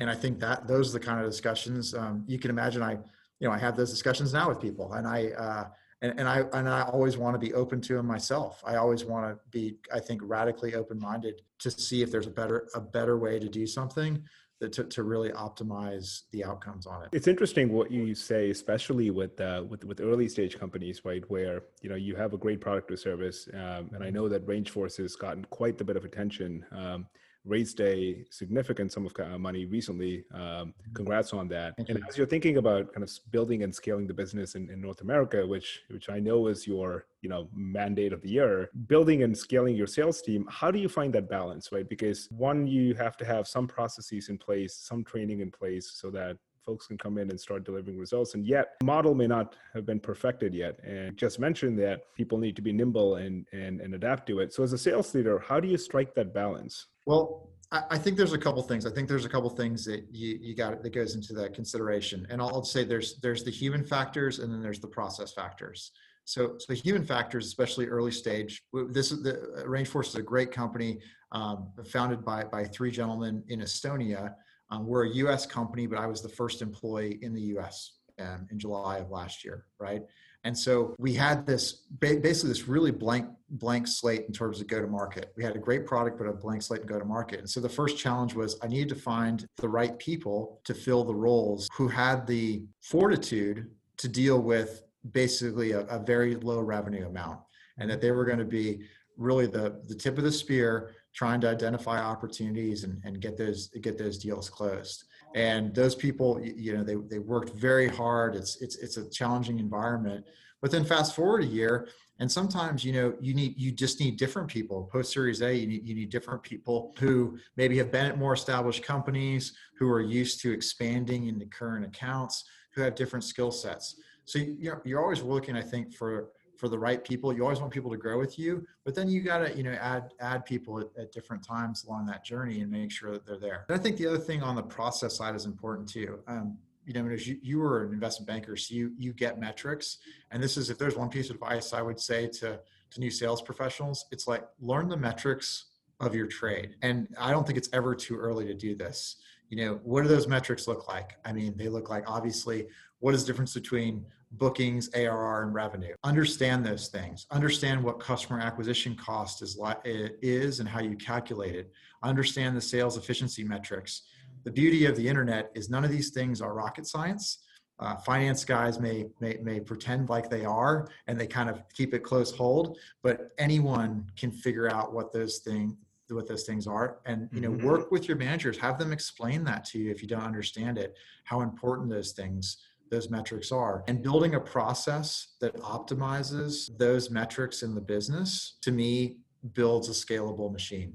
And 0.00 0.10
I 0.10 0.16
think 0.16 0.40
that 0.40 0.66
those 0.66 0.90
are 0.90 0.98
the 0.98 1.06
kind 1.06 1.20
of 1.20 1.30
discussions 1.30 1.94
um, 1.94 2.24
you 2.26 2.40
can 2.40 2.50
imagine. 2.50 2.82
I, 2.82 2.98
you 3.38 3.46
know, 3.46 3.52
I 3.52 3.58
have 3.58 3.76
those 3.76 3.90
discussions 3.90 4.32
now 4.32 4.48
with 4.48 4.60
people, 4.60 4.94
and 4.94 5.06
I, 5.06 5.28
uh, 5.38 5.68
and, 6.02 6.18
and 6.18 6.28
I 6.28 6.40
and 6.52 6.68
I 6.68 6.82
always 6.82 7.16
want 7.16 7.34
to 7.34 7.38
be 7.38 7.54
open 7.54 7.80
to 7.82 7.94
them 7.94 8.06
myself. 8.06 8.62
I 8.64 8.76
always 8.76 9.04
want 9.04 9.26
to 9.26 9.38
be, 9.50 9.76
I 9.92 10.00
think, 10.00 10.20
radically 10.24 10.74
open-minded 10.74 11.42
to 11.60 11.70
see 11.70 12.02
if 12.02 12.10
there's 12.10 12.26
a 12.26 12.30
better 12.30 12.68
a 12.74 12.80
better 12.80 13.18
way 13.18 13.38
to 13.38 13.48
do 13.48 13.66
something 13.66 14.22
that 14.60 14.72
to, 14.72 14.84
to 14.84 15.02
really 15.02 15.30
optimize 15.30 16.22
the 16.32 16.44
outcomes 16.44 16.86
on 16.86 17.04
it. 17.04 17.08
It's 17.12 17.28
interesting 17.28 17.72
what 17.72 17.90
you 17.90 18.14
say, 18.14 18.50
especially 18.50 19.10
with 19.10 19.40
uh, 19.40 19.64
with 19.68 19.84
with 19.84 20.00
early 20.00 20.28
stage 20.28 20.58
companies, 20.58 21.04
right? 21.04 21.28
Where 21.28 21.62
you 21.82 21.88
know 21.88 21.96
you 21.96 22.14
have 22.14 22.32
a 22.32 22.38
great 22.38 22.60
product 22.60 22.90
or 22.92 22.96
service, 22.96 23.48
um, 23.54 23.90
and 23.92 24.04
I 24.04 24.10
know 24.10 24.28
that 24.28 24.46
RangeForce 24.46 24.98
has 24.98 25.16
gotten 25.16 25.44
quite 25.46 25.80
a 25.80 25.84
bit 25.84 25.96
of 25.96 26.04
attention. 26.04 26.64
Um, 26.70 27.06
raised 27.48 27.80
a 27.80 28.24
significant 28.30 28.92
sum 28.92 29.06
of 29.06 29.40
money 29.40 29.64
recently. 29.64 30.24
Um, 30.32 30.40
mm-hmm. 30.40 30.92
congrats 30.94 31.32
on 31.32 31.48
that. 31.48 31.74
And 31.78 32.02
as 32.08 32.16
you're 32.16 32.26
thinking 32.26 32.58
about 32.58 32.92
kind 32.92 33.02
of 33.02 33.10
building 33.30 33.62
and 33.62 33.74
scaling 33.74 34.06
the 34.06 34.14
business 34.14 34.54
in, 34.54 34.70
in 34.70 34.80
North 34.80 35.00
America, 35.00 35.46
which 35.46 35.82
which 35.88 36.08
I 36.08 36.18
know 36.20 36.48
is 36.48 36.66
your 36.66 37.06
you 37.22 37.28
know 37.28 37.48
mandate 37.54 38.12
of 38.12 38.20
the 38.22 38.28
year, 38.28 38.70
building 38.86 39.22
and 39.22 39.36
scaling 39.36 39.74
your 39.74 39.86
sales 39.86 40.20
team, 40.22 40.46
how 40.50 40.70
do 40.70 40.78
you 40.78 40.88
find 40.88 41.12
that 41.14 41.28
balance, 41.28 41.70
right? 41.72 41.88
Because 41.88 42.28
one, 42.30 42.66
you 42.66 42.94
have 42.94 43.16
to 43.18 43.24
have 43.24 43.48
some 43.48 43.66
processes 43.66 44.28
in 44.28 44.38
place, 44.38 44.74
some 44.74 45.02
training 45.04 45.40
in 45.40 45.50
place, 45.50 45.90
so 45.94 46.10
that 46.10 46.36
folks 46.68 46.86
can 46.86 46.98
come 46.98 47.16
in 47.16 47.30
and 47.30 47.40
start 47.40 47.64
delivering 47.64 47.96
results. 47.96 48.34
And 48.34 48.46
yet, 48.46 48.76
model 48.82 49.14
may 49.14 49.26
not 49.26 49.56
have 49.72 49.86
been 49.86 49.98
perfected 49.98 50.52
yet. 50.52 50.78
And 50.84 51.16
just 51.16 51.38
mentioned 51.38 51.78
that 51.78 52.14
people 52.14 52.36
need 52.36 52.56
to 52.56 52.62
be 52.62 52.72
nimble 52.72 53.16
and, 53.16 53.46
and, 53.52 53.80
and 53.80 53.94
adapt 53.94 54.26
to 54.26 54.40
it. 54.40 54.52
So, 54.52 54.62
as 54.62 54.74
a 54.74 54.78
sales 54.78 55.14
leader, 55.14 55.38
how 55.38 55.60
do 55.60 55.66
you 55.66 55.78
strike 55.78 56.14
that 56.14 56.34
balance? 56.34 56.86
Well, 57.06 57.48
I 57.70 57.98
think 57.98 58.16
there's 58.16 58.32
a 58.32 58.38
couple 58.38 58.62
things. 58.62 58.86
I 58.86 58.90
think 58.90 59.08
there's 59.08 59.26
a 59.26 59.28
couple 59.28 59.50
things 59.50 59.84
that 59.84 60.06
you, 60.10 60.38
you 60.40 60.54
got 60.54 60.82
that 60.82 60.94
goes 60.94 61.14
into 61.14 61.34
that 61.34 61.52
consideration. 61.54 62.26
And 62.30 62.40
I'll 62.40 62.64
say 62.64 62.82
there's 62.84 63.20
there's 63.20 63.44
the 63.44 63.50
human 63.50 63.84
factors 63.84 64.38
and 64.38 64.50
then 64.52 64.62
there's 64.62 64.80
the 64.80 64.88
process 64.88 65.32
factors. 65.32 65.90
So, 66.24 66.56
so 66.58 66.74
human 66.74 67.04
factors, 67.04 67.46
especially 67.46 67.86
early 67.86 68.10
stage. 68.10 68.62
This 68.90 69.12
is 69.12 69.22
the 69.22 69.64
Rangeforce 69.66 70.08
is 70.08 70.14
a 70.16 70.22
great 70.22 70.50
company 70.50 70.98
um, 71.32 71.70
founded 71.86 72.24
by 72.24 72.44
by 72.44 72.64
three 72.64 72.90
gentlemen 72.90 73.42
in 73.48 73.60
Estonia. 73.60 74.34
Um, 74.70 74.86
we're 74.86 75.06
a 75.06 75.14
U.S. 75.14 75.46
company, 75.46 75.86
but 75.86 75.98
I 75.98 76.06
was 76.06 76.22
the 76.22 76.28
first 76.28 76.62
employee 76.62 77.18
in 77.22 77.32
the 77.32 77.40
U.S. 77.42 77.92
Um, 78.18 78.46
in 78.50 78.58
July 78.58 78.98
of 78.98 79.10
last 79.10 79.44
year, 79.44 79.66
right? 79.78 80.02
And 80.44 80.56
so 80.56 80.94
we 80.98 81.14
had 81.14 81.46
this 81.46 81.84
basically 81.98 82.50
this 82.50 82.68
really 82.68 82.90
blank 82.90 83.28
blank 83.50 83.86
slate 83.86 84.24
in 84.26 84.32
terms 84.32 84.60
of 84.60 84.66
go 84.66 84.80
to 84.80 84.86
market. 84.86 85.32
We 85.36 85.44
had 85.44 85.56
a 85.56 85.58
great 85.58 85.86
product, 85.86 86.18
but 86.18 86.26
a 86.26 86.32
blank 86.32 86.62
slate 86.62 86.80
and 86.80 86.88
go 86.88 86.98
to 86.98 87.04
market. 87.04 87.40
And 87.40 87.50
so 87.50 87.60
the 87.60 87.68
first 87.68 87.98
challenge 87.98 88.34
was 88.34 88.58
I 88.62 88.68
needed 88.68 88.88
to 88.90 88.94
find 88.94 89.46
the 89.56 89.68
right 89.68 89.98
people 89.98 90.60
to 90.64 90.74
fill 90.74 91.04
the 91.04 91.14
roles 91.14 91.68
who 91.74 91.88
had 91.88 92.26
the 92.26 92.64
fortitude 92.82 93.70
to 93.98 94.08
deal 94.08 94.40
with 94.40 94.84
basically 95.12 95.72
a, 95.72 95.80
a 95.86 95.98
very 95.98 96.36
low 96.36 96.60
revenue 96.60 97.06
amount, 97.06 97.40
and 97.78 97.90
that 97.90 98.00
they 98.00 98.10
were 98.10 98.24
going 98.24 98.38
to 98.38 98.44
be 98.44 98.80
really 99.16 99.46
the 99.46 99.82
the 99.86 99.94
tip 99.94 100.18
of 100.18 100.24
the 100.24 100.32
spear 100.32 100.94
trying 101.14 101.40
to 101.40 101.48
identify 101.48 101.98
opportunities 101.98 102.84
and, 102.84 103.00
and 103.04 103.20
get 103.20 103.36
those 103.36 103.68
get 103.80 103.98
those 103.98 104.18
deals 104.18 104.48
closed. 104.48 105.04
And 105.34 105.74
those 105.74 105.94
people 105.94 106.40
you 106.42 106.76
know 106.76 106.84
they, 106.84 106.94
they 106.94 107.18
worked 107.18 107.50
very 107.58 107.88
hard. 107.88 108.34
It's 108.34 108.60
it's 108.60 108.76
it's 108.76 108.96
a 108.96 109.08
challenging 109.10 109.58
environment. 109.58 110.26
But 110.60 110.72
then 110.72 110.84
fast 110.84 111.14
forward 111.14 111.44
a 111.44 111.46
year 111.46 111.88
and 112.20 112.30
sometimes 112.30 112.84
you 112.84 112.92
know 112.92 113.14
you 113.20 113.34
need 113.34 113.54
you 113.56 113.70
just 113.70 114.00
need 114.00 114.16
different 114.16 114.48
people. 114.48 114.88
Post 114.92 115.12
series 115.12 115.42
a 115.42 115.54
you 115.54 115.66
need 115.66 115.86
you 115.86 115.94
need 115.94 116.10
different 116.10 116.42
people 116.42 116.94
who 116.98 117.38
maybe 117.56 117.78
have 117.78 117.92
been 117.92 118.06
at 118.06 118.18
more 118.18 118.34
established 118.34 118.82
companies 118.82 119.52
who 119.78 119.88
are 119.90 120.00
used 120.00 120.40
to 120.42 120.52
expanding 120.52 121.28
into 121.28 121.46
current 121.46 121.84
accounts 121.84 122.44
who 122.74 122.82
have 122.82 122.94
different 122.94 123.24
skill 123.24 123.50
sets. 123.50 123.96
So 124.24 124.38
you're, 124.38 124.82
you're 124.84 125.02
always 125.02 125.22
looking 125.22 125.56
i 125.56 125.62
think 125.62 125.94
for 125.94 126.28
for 126.58 126.68
the 126.68 126.78
right 126.78 127.02
people. 127.02 127.32
You 127.32 127.44
always 127.44 127.60
want 127.60 127.72
people 127.72 127.90
to 127.92 127.96
grow 127.96 128.18
with 128.18 128.38
you, 128.38 128.66
but 128.84 128.94
then 128.94 129.08
you 129.08 129.22
got 129.22 129.38
to, 129.38 129.56
you 129.56 129.62
know, 129.62 129.72
add 129.80 130.12
add 130.20 130.44
people 130.44 130.80
at, 130.80 130.88
at, 130.98 131.12
different 131.12 131.42
times 131.42 131.84
along 131.84 132.06
that 132.06 132.24
journey 132.24 132.60
and 132.60 132.70
make 132.70 132.90
sure 132.90 133.12
that 133.12 133.24
they're 133.24 133.38
there. 133.38 133.64
And 133.68 133.78
I 133.78 133.82
think 133.82 133.96
the 133.96 134.08
other 134.08 134.18
thing 134.18 134.42
on 134.42 134.56
the 134.56 134.62
process 134.62 135.16
side 135.16 135.36
is 135.36 135.46
important 135.46 135.88
too. 135.88 136.18
Um, 136.26 136.58
you 136.84 136.94
know, 136.94 137.08
as 137.08 137.28
you, 137.28 137.38
you 137.42 137.58
were 137.58 137.84
an 137.84 137.92
investment 137.92 138.26
banker, 138.26 138.56
so 138.56 138.74
you 138.74 138.92
you 138.98 139.12
get 139.12 139.38
metrics, 139.38 139.98
and 140.32 140.42
this 140.42 140.56
is 140.56 140.68
if 140.68 140.78
there's 140.78 140.96
one 140.96 141.08
piece 141.08 141.30
of 141.30 141.36
advice 141.36 141.72
I 141.72 141.80
would 141.80 142.00
say 142.00 142.26
to 142.26 142.58
to 142.90 143.00
new 143.00 143.10
sales 143.10 143.40
professionals, 143.40 144.06
it's 144.10 144.26
like 144.26 144.44
learn 144.60 144.88
the 144.88 144.96
metrics 144.96 145.66
of 146.00 146.14
your 146.14 146.26
trade. 146.26 146.74
And 146.82 147.08
I 147.18 147.30
don't 147.30 147.46
think 147.46 147.58
it's 147.58 147.68
ever 147.72 147.94
too 147.94 148.16
early 148.16 148.46
to 148.46 148.54
do 148.54 148.74
this. 148.74 149.16
You 149.48 149.64
know, 149.64 149.80
what 149.82 150.02
do 150.02 150.08
those 150.08 150.26
metrics 150.26 150.66
look 150.66 150.88
like? 150.88 151.16
I 151.24 151.32
mean, 151.32 151.56
they 151.56 151.68
look 151.68 151.88
like 151.88 152.04
obviously 152.08 152.66
what 153.00 153.14
is 153.14 153.24
the 153.24 153.32
difference 153.32 153.54
between 153.54 154.04
bookings, 154.32 154.90
ARR, 154.94 155.42
and 155.42 155.54
revenue. 155.54 155.94
Understand 156.04 156.64
those 156.64 156.88
things. 156.88 157.26
Understand 157.30 157.82
what 157.82 158.00
customer 158.00 158.40
acquisition 158.40 158.94
cost 158.94 159.42
is, 159.42 159.58
is 159.84 160.60
and 160.60 160.68
how 160.68 160.80
you 160.80 160.96
calculate 160.96 161.54
it. 161.54 161.72
Understand 162.02 162.56
the 162.56 162.60
sales 162.60 162.96
efficiency 162.96 163.42
metrics. 163.42 164.02
The 164.44 164.50
beauty 164.50 164.84
of 164.86 164.96
the 164.96 165.06
internet 165.06 165.50
is 165.54 165.70
none 165.70 165.84
of 165.84 165.90
these 165.90 166.10
things 166.10 166.40
are 166.40 166.54
rocket 166.54 166.86
science. 166.86 167.38
Uh, 167.80 167.94
finance 167.96 168.44
guys 168.44 168.80
may, 168.80 169.06
may 169.20 169.38
may 169.40 169.60
pretend 169.60 170.08
like 170.08 170.28
they 170.28 170.44
are, 170.44 170.88
and 171.06 171.18
they 171.18 171.28
kind 171.28 171.48
of 171.48 171.62
keep 171.74 171.94
it 171.94 172.00
close 172.00 172.32
hold. 172.32 172.76
But 173.04 173.30
anyone 173.38 174.10
can 174.16 174.32
figure 174.32 174.68
out 174.68 174.92
what 174.92 175.12
those 175.12 175.38
things 175.38 175.74
what 176.14 176.26
those 176.26 176.44
things 176.44 176.66
are 176.66 176.98
and 177.04 177.28
you 177.32 177.40
know 177.40 177.50
mm-hmm. 177.50 177.66
work 177.66 177.90
with 177.90 178.08
your 178.08 178.16
managers 178.16 178.56
have 178.56 178.78
them 178.78 178.92
explain 178.92 179.44
that 179.44 179.64
to 179.64 179.78
you 179.78 179.90
if 179.90 180.00
you 180.00 180.08
don't 180.08 180.22
understand 180.22 180.78
it 180.78 180.96
how 181.24 181.42
important 181.42 181.90
those 181.90 182.12
things 182.12 182.58
those 182.90 183.10
metrics 183.10 183.52
are. 183.52 183.84
And 183.88 184.02
building 184.02 184.34
a 184.34 184.40
process 184.40 185.34
that 185.40 185.54
optimizes 185.56 186.76
those 186.78 187.10
metrics 187.10 187.62
in 187.62 187.74
the 187.74 187.80
business 187.80 188.58
to 188.62 188.72
me 188.72 189.18
builds 189.54 189.88
a 189.88 189.92
scalable 189.92 190.52
machine. 190.52 190.94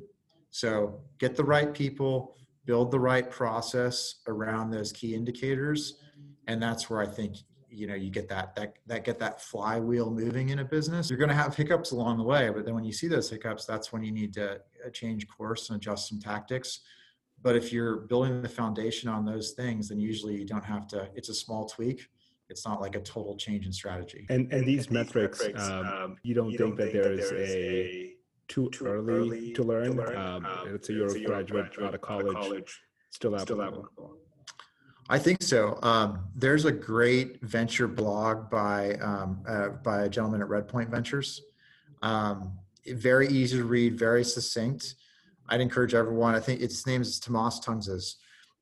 So 0.51 1.01
get 1.19 1.35
the 1.35 1.43
right 1.43 1.73
people 1.73 2.35
build 2.65 2.91
the 2.91 2.99
right 2.99 3.29
process 3.29 4.15
around 4.27 4.71
those 4.71 4.91
key 4.91 5.13
indicators 5.13 5.99
and 6.47 6.61
that's 6.61 6.89
where 6.89 7.01
i 7.01 7.05
think 7.05 7.35
you 7.69 7.87
know 7.87 7.95
you 7.95 8.09
get 8.09 8.29
that 8.29 8.55
that 8.55 8.73
that 8.85 9.03
get 9.03 9.19
that 9.19 9.41
flywheel 9.41 10.11
moving 10.11 10.49
in 10.49 10.59
a 10.59 10.63
business. 10.63 11.09
You're 11.09 11.17
going 11.17 11.29
to 11.29 11.35
have 11.35 11.55
hiccups 11.55 11.91
along 11.91 12.17
the 12.17 12.23
way 12.23 12.49
but 12.49 12.65
then 12.65 12.75
when 12.75 12.83
you 12.83 12.93
see 12.93 13.07
those 13.07 13.29
hiccups 13.29 13.65
that's 13.65 13.91
when 13.91 14.03
you 14.03 14.11
need 14.11 14.33
to 14.33 14.53
uh, 14.85 14.89
change 14.91 15.27
course 15.27 15.69
and 15.69 15.77
adjust 15.77 16.09
some 16.09 16.19
tactics 16.19 16.81
but 17.43 17.55
if 17.55 17.71
you're 17.73 17.97
building 17.97 18.41
the 18.41 18.49
foundation 18.49 19.09
on 19.09 19.25
those 19.25 19.51
things, 19.51 19.89
then 19.89 19.99
usually 19.99 20.35
you 20.35 20.45
don't 20.45 20.63
have 20.63 20.87
to, 20.87 21.09
it's 21.13 21.29
a 21.29 21.33
small 21.33 21.65
tweak. 21.65 22.07
It's 22.49 22.65
not 22.65 22.81
like 22.81 22.95
a 22.95 23.01
total 23.01 23.35
change 23.37 23.65
in 23.65 23.73
strategy. 23.73 24.25
And, 24.29 24.51
and, 24.51 24.65
these, 24.65 24.85
and 24.85 24.93
metrics, 24.93 25.39
these 25.39 25.47
metrics 25.47 25.69
um, 25.69 25.85
um, 25.85 26.17
you 26.23 26.33
don't 26.33 26.51
you 26.51 26.57
think 26.57 26.77
don't 26.77 26.77
that 26.77 26.93
there 26.93 27.13
is 27.13 27.31
a 27.31 28.13
too, 28.47 28.69
too 28.69 28.85
early, 28.85 29.13
early, 29.13 29.53
to 29.53 29.63
learn? 29.63 29.91
To 29.91 30.03
learn. 30.03 30.15
Um, 30.15 30.45
um, 30.45 30.75
it's 30.75 30.89
a, 30.89 30.93
you're 30.93 31.07
a 31.07 31.23
graduate, 31.23 31.71
graduate 31.73 31.87
out 31.87 31.95
of 31.95 32.01
college, 32.01 32.35
college 32.35 32.81
still 33.09 33.35
applicable. 33.35 33.45
Still 33.45 33.61
applicable. 33.61 34.17
I 35.09 35.19
think 35.19 35.43
so. 35.43 35.79
Um, 35.81 36.27
there's 36.35 36.65
a 36.65 36.71
great 36.71 37.41
venture 37.41 37.87
blog 37.87 38.49
by 38.49 38.93
um, 38.95 39.43
uh, 39.47 39.69
by 39.83 40.03
a 40.03 40.09
gentleman 40.09 40.41
at 40.41 40.47
Redpoint 40.47 40.89
Ventures. 40.89 41.41
Um, 42.01 42.57
very 42.87 43.27
easy 43.27 43.57
to 43.57 43.65
read, 43.65 43.97
very 43.97 44.23
succinct. 44.23 44.95
I'd 45.49 45.61
encourage 45.61 45.93
everyone. 45.93 46.35
I 46.35 46.39
think 46.39 46.61
its 46.61 46.85
name 46.87 47.01
is 47.01 47.19
Tomasz 47.19 47.63
Tunguz. 47.63 48.15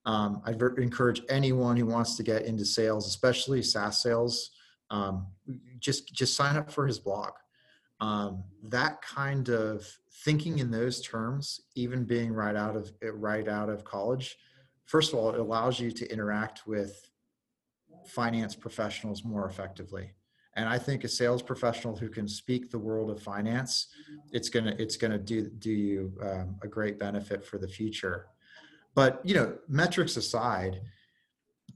Um, 0.05 0.41
I'd 0.45 0.61
encourage 0.79 1.21
anyone 1.29 1.77
who 1.77 1.85
wants 1.85 2.15
to 2.17 2.23
get 2.23 2.45
into 2.45 2.65
sales, 2.65 3.07
especially 3.07 3.61
SaaS 3.61 4.01
sales, 4.01 4.51
um, 4.89 5.27
just 5.79 6.13
just 6.13 6.35
sign 6.35 6.57
up 6.57 6.71
for 6.71 6.87
his 6.87 6.99
blog. 6.99 7.31
Um, 7.99 8.43
that 8.63 9.01
kind 9.03 9.49
of 9.49 9.87
thinking 10.25 10.57
in 10.57 10.71
those 10.71 11.01
terms, 11.01 11.61
even 11.75 12.03
being 12.03 12.33
right 12.33 12.55
out 12.55 12.75
of 12.75 12.91
right 13.13 13.47
out 13.47 13.69
of 13.69 13.83
college, 13.83 14.37
first 14.85 15.13
of 15.13 15.19
all, 15.19 15.29
it 15.29 15.39
allows 15.39 15.79
you 15.79 15.91
to 15.91 16.11
interact 16.11 16.65
with 16.65 17.09
finance 18.07 18.55
professionals 18.55 19.23
more 19.23 19.45
effectively 19.45 20.11
and 20.55 20.67
i 20.67 20.77
think 20.77 21.03
a 21.03 21.07
sales 21.07 21.41
professional 21.41 21.95
who 21.95 22.09
can 22.09 22.27
speak 22.27 22.69
the 22.69 22.79
world 22.79 23.09
of 23.09 23.21
finance 23.21 23.87
it's 24.31 24.49
going 24.49 24.65
to 24.65 24.81
it's 24.81 24.97
going 24.97 25.11
to 25.11 25.17
do 25.17 25.49
do 25.59 25.71
you 25.71 26.13
um, 26.21 26.55
a 26.61 26.67
great 26.67 26.99
benefit 26.99 27.45
for 27.45 27.57
the 27.57 27.67
future. 27.67 28.27
But 28.95 29.21
you 29.23 29.35
know 29.35 29.57
metrics 29.67 30.17
aside 30.17 30.81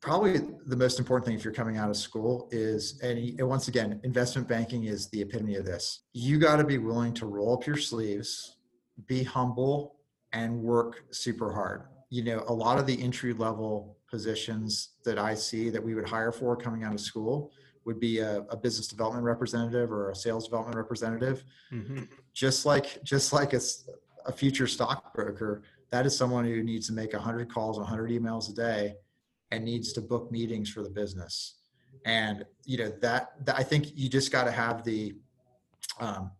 probably 0.02 0.42
the 0.68 0.76
most 0.76 1.00
important 1.00 1.26
thing 1.26 1.36
if 1.36 1.44
you're 1.44 1.54
coming 1.54 1.78
out 1.78 1.90
of 1.90 1.96
school 1.96 2.50
is 2.52 3.00
and 3.02 3.42
once 3.48 3.70
again 3.70 4.00
investment 4.04 4.48
banking 4.48 4.86
is 4.86 5.10
the 5.10 5.22
epitome 5.22 5.56
of 5.56 5.66
this. 5.66 6.02
You 6.14 6.38
got 6.38 6.58
to 6.58 6.64
be 6.64 6.78
willing 6.78 7.14
to 7.16 7.26
roll 7.26 7.54
up 7.54 7.66
your 7.66 7.78
sleeves 7.78 8.58
be 9.08 9.24
humble 9.24 9.96
and 10.32 10.62
work 10.62 11.04
super 11.12 11.52
hard. 11.52 11.84
You 12.10 12.24
know 12.24 12.44
a 12.48 12.54
lot 12.54 12.78
of 12.78 12.86
the 12.86 13.02
entry 13.02 13.34
level 13.34 13.98
positions 14.10 14.92
that 15.04 15.18
i 15.18 15.34
see 15.34 15.72
that 15.72 15.84
we 15.84 15.96
would 15.96 16.08
hire 16.08 16.32
for 16.32 16.56
coming 16.56 16.84
out 16.84 16.94
of 16.94 17.00
school 17.02 17.52
would 17.86 18.00
be 18.00 18.20
a, 18.20 18.40
a, 18.50 18.58
business 18.58 18.88
development 18.88 19.24
representative 19.24 19.92
or 19.92 20.10
a 20.10 20.16
sales 20.16 20.46
development 20.46 20.76
representative. 20.76 21.44
Mm-hmm. 21.72 22.04
Just 22.34 22.66
like 22.66 23.04
just 23.04 23.32
like 23.32 23.54
a, 23.54 23.62
a 24.26 24.32
future 24.32 24.68
stockbroker, 24.68 25.62
that 25.92 26.06
is 26.06 26.18
someone 26.18 26.46
who 26.46 26.64
needs 26.64 26.88
to 26.88 26.94
make 26.94 27.14
100 27.14 27.54
calls, 27.54 27.78
100 27.78 28.10
emails 28.10 28.50
a 28.50 28.54
day, 28.54 28.96
and 29.52 29.64
needs 29.64 29.94
to 29.94 30.02
book 30.02 30.32
meetings 30.32 30.70
for 30.70 30.82
the 30.82 30.90
business. 30.90 31.56
And 32.06 32.46
you 32.66 32.78
know 32.78 32.92
that, 33.02 33.46
that 33.46 33.56
I 33.58 33.64
think 33.64 33.96
you 33.96 34.10
just 34.10 34.32
got 34.32 34.46
to 34.46 34.52
have 34.52 34.84
the 34.84 35.16
um, 36.00 36.32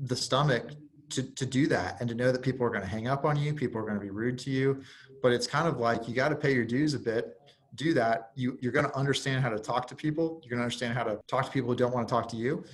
the 0.00 0.16
stomach 0.16 0.70
to, 1.10 1.22
to 1.22 1.46
do 1.46 1.66
that 1.68 2.00
and 2.00 2.08
to 2.08 2.14
know 2.14 2.32
that 2.32 2.42
people 2.42 2.66
are 2.66 2.70
going 2.70 2.82
to 2.82 2.88
hang 2.88 3.08
up 3.08 3.24
on 3.24 3.36
you 3.36 3.54
people 3.54 3.80
are 3.80 3.84
going 3.84 3.94
to 3.94 4.00
be 4.00 4.10
rude 4.10 4.38
to 4.38 4.50
you 4.50 4.82
but 5.22 5.32
it's 5.32 5.46
kind 5.46 5.66
of 5.66 5.78
like 5.78 6.06
you 6.06 6.14
got 6.14 6.28
to 6.28 6.36
pay 6.36 6.52
your 6.52 6.64
dues 6.64 6.94
a 6.94 6.98
bit 6.98 7.38
do 7.74 7.94
that, 7.94 8.30
you, 8.34 8.58
you're 8.60 8.72
going 8.72 8.86
to 8.86 8.96
understand 8.96 9.42
how 9.42 9.50
to 9.50 9.58
talk 9.58 9.86
to 9.88 9.94
people. 9.94 10.40
You're 10.42 10.50
going 10.50 10.58
to 10.58 10.64
understand 10.64 10.94
how 10.94 11.04
to 11.04 11.20
talk 11.26 11.46
to 11.46 11.50
people 11.50 11.70
who 11.70 11.76
don't 11.76 11.92
want 11.92 12.08
to 12.08 12.12
talk 12.12 12.28
to 12.28 12.36
you. 12.36 12.64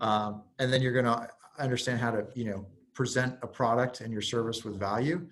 Um, 0.00 0.42
and 0.58 0.72
then 0.72 0.82
you're 0.82 0.92
going 0.92 1.04
to 1.04 1.28
understand 1.58 2.00
how 2.00 2.10
to, 2.10 2.26
you 2.34 2.44
know, 2.44 2.66
present 2.94 3.36
a 3.42 3.46
product 3.46 4.00
and 4.00 4.12
your 4.12 4.22
service 4.22 4.64
with 4.64 4.78
value. 4.78 5.26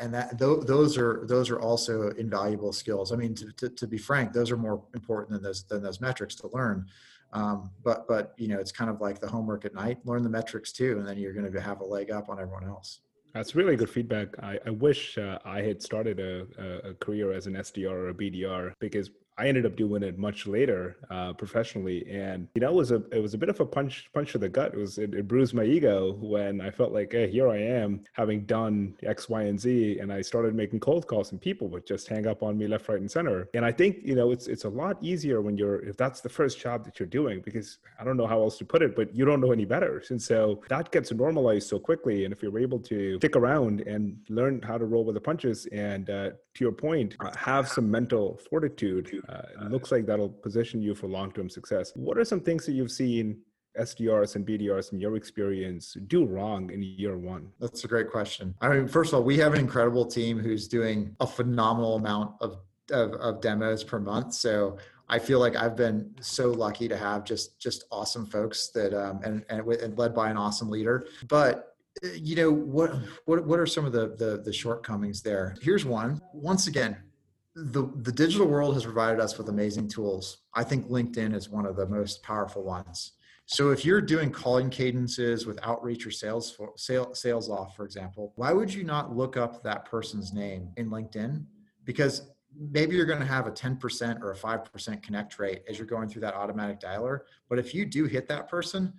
And 0.00 0.12
that 0.14 0.38
those 0.38 0.96
are 0.96 1.26
those 1.26 1.50
are 1.50 1.60
also 1.60 2.08
invaluable 2.12 2.72
skills. 2.72 3.12
I 3.12 3.16
mean, 3.16 3.34
to, 3.34 3.52
to, 3.58 3.68
to 3.68 3.86
be 3.86 3.98
frank, 3.98 4.32
those 4.32 4.50
are 4.50 4.56
more 4.56 4.82
important 4.94 5.32
than 5.32 5.42
those 5.42 5.64
than 5.64 5.82
those 5.82 6.00
metrics 6.00 6.34
to 6.36 6.48
learn. 6.54 6.86
Um, 7.34 7.70
but 7.84 8.08
but 8.08 8.32
you 8.38 8.48
know, 8.48 8.58
it's 8.58 8.72
kind 8.72 8.88
of 8.88 9.02
like 9.02 9.20
the 9.20 9.28
homework 9.28 9.66
at 9.66 9.74
night. 9.74 9.98
Learn 10.06 10.22
the 10.22 10.30
metrics 10.30 10.72
too, 10.72 10.96
and 10.98 11.06
then 11.06 11.18
you're 11.18 11.34
going 11.34 11.52
to 11.52 11.60
have 11.60 11.82
a 11.82 11.84
leg 11.84 12.10
up 12.10 12.30
on 12.30 12.40
everyone 12.40 12.64
else. 12.64 13.00
That's 13.36 13.54
really 13.54 13.76
good 13.76 13.90
feedback. 13.90 14.28
I, 14.42 14.58
I 14.64 14.70
wish 14.70 15.18
uh, 15.18 15.38
I 15.44 15.60
had 15.60 15.82
started 15.82 16.20
a, 16.20 16.88
a, 16.88 16.94
career 16.94 17.32
as 17.32 17.46
an 17.46 17.52
SDR 17.52 17.90
or 17.90 18.08
a 18.08 18.14
BDR 18.14 18.72
because 18.80 19.10
I 19.38 19.48
ended 19.48 19.66
up 19.66 19.76
doing 19.76 20.02
it 20.02 20.18
much 20.18 20.46
later 20.46 20.96
uh, 21.10 21.34
professionally, 21.34 22.06
and 22.10 22.48
you 22.54 22.60
know, 22.62 22.70
it 22.70 22.74
was 22.74 22.90
a 22.90 23.02
it 23.12 23.20
was 23.20 23.34
a 23.34 23.38
bit 23.38 23.50
of 23.50 23.60
a 23.60 23.66
punch 23.66 24.08
punch 24.14 24.32
to 24.32 24.38
the 24.38 24.48
gut. 24.48 24.72
It 24.72 24.78
was 24.78 24.96
it, 24.98 25.14
it, 25.14 25.28
bruised 25.28 25.52
my 25.52 25.64
ego 25.64 26.14
when 26.20 26.60
I 26.60 26.70
felt 26.70 26.92
like, 26.92 27.12
hey, 27.12 27.30
here 27.30 27.50
I 27.50 27.58
am 27.58 28.02
having 28.14 28.46
done 28.46 28.94
X, 29.02 29.28
Y, 29.28 29.42
and 29.42 29.60
Z, 29.60 29.98
and 30.00 30.10
I 30.10 30.22
started 30.22 30.54
making 30.54 30.80
cold 30.80 31.06
calls, 31.06 31.32
and 31.32 31.40
people 31.40 31.68
would 31.68 31.86
just 31.86 32.08
hang 32.08 32.26
up 32.26 32.42
on 32.42 32.56
me 32.56 32.66
left, 32.66 32.88
right, 32.88 32.98
and 32.98 33.10
center. 33.10 33.48
And 33.52 33.64
I 33.64 33.72
think 33.72 33.98
you 34.02 34.14
know, 34.14 34.30
it's 34.30 34.46
it's 34.46 34.64
a 34.64 34.70
lot 34.70 34.96
easier 35.02 35.42
when 35.42 35.58
you're 35.58 35.80
if 35.84 35.98
that's 35.98 36.22
the 36.22 36.30
first 36.30 36.58
job 36.58 36.84
that 36.86 36.98
you're 36.98 37.06
doing 37.06 37.42
because 37.44 37.78
I 38.00 38.04
don't 38.04 38.16
know 38.16 38.26
how 38.26 38.40
else 38.40 38.56
to 38.58 38.64
put 38.64 38.80
it, 38.80 38.96
but 38.96 39.14
you 39.14 39.26
don't 39.26 39.42
know 39.42 39.52
any 39.52 39.66
better, 39.66 40.02
and 40.08 40.20
so 40.20 40.62
that 40.70 40.90
gets 40.90 41.12
normalized 41.12 41.68
so 41.68 41.78
quickly. 41.78 42.24
And 42.24 42.32
if 42.32 42.42
you're 42.42 42.58
able 42.58 42.78
to 42.80 43.18
stick 43.18 43.36
around 43.36 43.82
and 43.82 44.16
learn 44.30 44.62
how 44.62 44.78
to 44.78 44.86
roll 44.86 45.04
with 45.04 45.14
the 45.14 45.20
punches, 45.20 45.66
and 45.66 46.08
uh, 46.08 46.30
to 46.56 46.64
your 46.64 46.72
point, 46.72 47.16
uh, 47.20 47.30
have 47.36 47.68
some 47.68 47.90
mental 47.90 48.40
fortitude 48.48 49.22
uh, 49.28 49.42
it 49.62 49.70
looks 49.70 49.92
like 49.92 50.06
that'll 50.06 50.28
position 50.28 50.82
you 50.82 50.94
for 50.94 51.06
long-term 51.06 51.48
success. 51.48 51.92
What 51.94 52.18
are 52.18 52.24
some 52.24 52.40
things 52.40 52.66
that 52.66 52.72
you've 52.72 52.90
seen 52.90 53.38
SDRs 53.78 54.36
and 54.36 54.46
BDRs 54.46 54.92
in 54.92 55.00
your 55.00 55.16
experience 55.16 55.96
do 56.06 56.24
wrong 56.24 56.70
in 56.70 56.82
year 56.82 57.16
one? 57.16 57.50
That's 57.60 57.84
a 57.84 57.88
great 57.88 58.10
question. 58.10 58.54
I 58.60 58.68
mean, 58.68 58.88
first 58.88 59.12
of 59.12 59.18
all, 59.18 59.24
we 59.24 59.38
have 59.38 59.52
an 59.52 59.60
incredible 59.60 60.06
team 60.06 60.38
who's 60.38 60.66
doing 60.66 61.14
a 61.20 61.26
phenomenal 61.26 61.96
amount 61.96 62.34
of, 62.40 62.58
of, 62.90 63.12
of 63.14 63.40
demos 63.40 63.84
per 63.84 64.00
month. 64.00 64.34
So 64.34 64.78
I 65.08 65.18
feel 65.18 65.38
like 65.38 65.56
I've 65.56 65.76
been 65.76 66.14
so 66.20 66.50
lucky 66.50 66.88
to 66.88 66.96
have 66.96 67.24
just 67.24 67.60
just 67.60 67.84
awesome 67.92 68.26
folks 68.26 68.68
that 68.70 68.92
um, 68.92 69.20
and, 69.22 69.44
and 69.48 69.66
and 69.68 69.96
led 69.96 70.14
by 70.14 70.30
an 70.30 70.36
awesome 70.36 70.68
leader. 70.68 71.06
But 71.28 71.75
Uh, 72.04 72.08
you 72.14 72.36
know 72.36 72.50
what 72.50 72.94
what 73.24 73.46
what 73.46 73.58
are 73.58 73.66
some 73.66 73.84
of 73.84 73.92
the, 73.92 74.14
the 74.16 74.42
the 74.44 74.52
shortcomings 74.52 75.22
there? 75.22 75.54
Here's 75.60 75.84
one. 75.84 76.20
Once 76.32 76.66
again, 76.66 76.96
the, 77.56 77.90
the 78.02 78.12
digital 78.12 78.46
world 78.46 78.74
has 78.74 78.84
provided 78.84 79.18
us 79.18 79.38
with 79.38 79.48
amazing 79.48 79.88
tools. 79.88 80.38
I 80.52 80.62
think 80.62 80.88
LinkedIn 80.88 81.34
is 81.34 81.48
one 81.48 81.64
of 81.64 81.74
the 81.74 81.86
most 81.86 82.22
powerful 82.22 82.62
ones. 82.62 83.12
So 83.46 83.70
if 83.70 83.84
you're 83.84 84.02
doing 84.02 84.30
calling 84.30 84.68
cadences 84.68 85.46
with 85.46 85.58
outreach 85.62 86.06
or 86.06 86.10
sales 86.10 86.50
for, 86.50 86.72
sale, 86.76 87.12
SalesLoft, 87.12 87.74
for 87.74 87.84
example, 87.84 88.32
why 88.36 88.52
would 88.52 88.74
you 88.74 88.84
not 88.84 89.16
look 89.16 89.36
up 89.36 89.62
that 89.62 89.86
person's 89.86 90.34
name 90.34 90.68
in 90.76 90.90
LinkedIn? 90.90 91.46
Because 91.84 92.28
maybe 92.58 92.94
you're 92.96 93.06
going 93.06 93.20
to 93.20 93.24
have 93.24 93.46
a 93.46 93.52
10% 93.52 94.20
or 94.20 94.32
a 94.32 94.36
5% 94.36 95.02
connect 95.02 95.38
rate 95.38 95.62
as 95.68 95.78
you're 95.78 95.86
going 95.86 96.08
through 96.08 96.22
that 96.22 96.34
automatic 96.34 96.80
dialer. 96.80 97.20
But 97.48 97.58
if 97.58 97.74
you 97.74 97.86
do 97.86 98.04
hit 98.04 98.28
that 98.28 98.48
person 98.48 98.92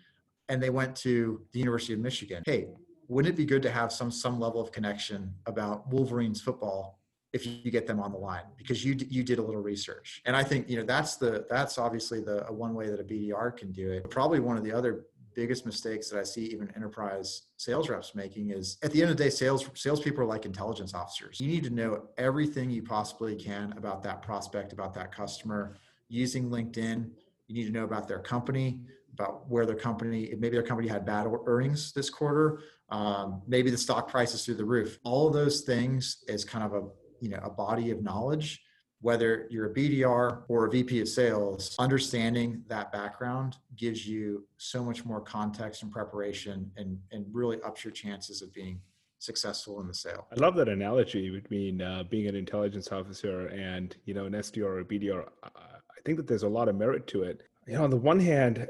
and 0.49 0.63
they 0.63 0.69
went 0.69 0.95
to 0.97 1.41
the 1.51 1.59
University 1.59 1.93
of 1.93 1.99
Michigan, 1.99 2.41
hey, 2.45 2.69
wouldn't 3.07 3.33
it 3.33 3.37
be 3.37 3.45
good 3.45 3.61
to 3.63 3.71
have 3.71 3.91
some 3.91 4.11
some 4.11 4.39
level 4.39 4.61
of 4.61 4.71
connection 4.71 5.33
about 5.45 5.87
Wolverines 5.91 6.41
football 6.41 6.99
if 7.33 7.45
you 7.45 7.71
get 7.71 7.87
them 7.87 7.99
on 7.99 8.11
the 8.11 8.17
line? 8.17 8.43
Because 8.57 8.83
you 8.83 8.95
you 9.09 9.23
did 9.23 9.39
a 9.39 9.41
little 9.41 9.61
research. 9.61 10.21
And 10.25 10.35
i 10.35 10.43
think 10.43 10.69
you 10.69 10.77
know 10.77 10.83
that's 10.83 11.15
the 11.15 11.45
that's 11.49 11.77
obviously 11.77 12.21
the 12.21 12.45
one 12.49 12.73
way 12.73 12.89
that 12.89 12.99
a 12.99 13.03
bdr 13.03 13.55
can 13.55 13.71
do 13.71 13.91
it. 13.91 14.09
Probably 14.09 14.39
one 14.39 14.57
of 14.57 14.63
the 14.63 14.71
other 14.71 15.05
biggest 15.35 15.67
mistakes 15.67 16.09
that 16.09 16.19
i 16.19 16.23
see 16.23 16.45
even 16.45 16.67
enterprise 16.75 17.43
sales 17.57 17.89
reps 17.89 18.15
making 18.15 18.49
is 18.49 18.79
at 18.81 18.91
the 18.91 18.99
end 18.99 19.11
of 19.11 19.17
the 19.17 19.23
day 19.23 19.29
sales 19.29 19.69
salespeople 19.75 20.23
are 20.23 20.25
like 20.25 20.45
intelligence 20.45 20.93
officers. 20.93 21.39
You 21.39 21.47
need 21.47 21.63
to 21.63 21.69
know 21.69 22.07
everything 22.17 22.69
you 22.69 22.83
possibly 22.83 23.35
can 23.35 23.73
about 23.77 24.03
that 24.03 24.21
prospect 24.21 24.73
about 24.73 24.93
that 24.95 25.11
customer 25.11 25.77
using 26.09 26.49
linkedin. 26.49 27.11
You 27.47 27.55
need 27.55 27.65
to 27.65 27.71
know 27.71 27.83
about 27.83 28.07
their 28.07 28.19
company 28.19 28.81
about 29.13 29.49
where 29.49 29.65
their 29.65 29.75
company 29.75 30.33
maybe 30.37 30.55
their 30.55 30.63
company 30.63 30.87
had 30.87 31.05
bad 31.05 31.27
earnings 31.47 31.91
this 31.91 32.09
quarter 32.09 32.59
um, 32.89 33.41
maybe 33.47 33.69
the 33.69 33.77
stock 33.77 34.09
price 34.09 34.33
is 34.33 34.45
through 34.45 34.55
the 34.55 34.65
roof 34.65 34.99
all 35.03 35.27
of 35.27 35.33
those 35.33 35.61
things 35.61 36.23
is 36.27 36.43
kind 36.43 36.63
of 36.63 36.73
a 36.73 36.87
you 37.19 37.29
know 37.29 37.39
a 37.43 37.49
body 37.49 37.91
of 37.91 38.01
knowledge 38.01 38.61
whether 39.01 39.47
you're 39.49 39.67
a 39.67 39.73
BDR 39.73 40.43
or 40.47 40.65
a 40.65 40.69
VP 40.71 41.01
of 41.01 41.07
sales, 41.07 41.75
understanding 41.77 42.63
that 42.67 42.91
background 42.91 43.57
gives 43.75 44.07
you 44.07 44.45
so 44.57 44.83
much 44.83 45.05
more 45.05 45.21
context 45.21 45.83
and 45.83 45.91
preparation 45.91 46.71
and, 46.77 46.97
and 47.11 47.25
really 47.31 47.61
ups 47.61 47.83
your 47.83 47.91
chances 47.91 48.41
of 48.41 48.51
being 48.53 48.79
successful 49.19 49.79
in 49.81 49.87
the 49.87 49.93
sale. 49.93 50.27
I 50.31 50.39
love 50.39 50.55
that 50.55 50.67
analogy 50.67 51.29
between 51.29 51.81
uh, 51.81 52.03
being 52.09 52.27
an 52.27 52.35
intelligence 52.35 52.91
officer 52.91 53.47
and, 53.47 53.95
you 54.05 54.13
know, 54.13 54.25
an 54.25 54.33
SDR 54.33 54.79
or 54.79 54.83
BDR. 54.83 55.27
I 55.43 56.01
think 56.03 56.17
that 56.17 56.27
there's 56.27 56.43
a 56.43 56.49
lot 56.49 56.67
of 56.67 56.75
merit 56.75 57.07
to 57.07 57.23
it. 57.23 57.43
You 57.67 57.73
know, 57.73 57.83
on 57.83 57.89
the 57.89 57.97
one 57.97 58.19
hand, 58.19 58.67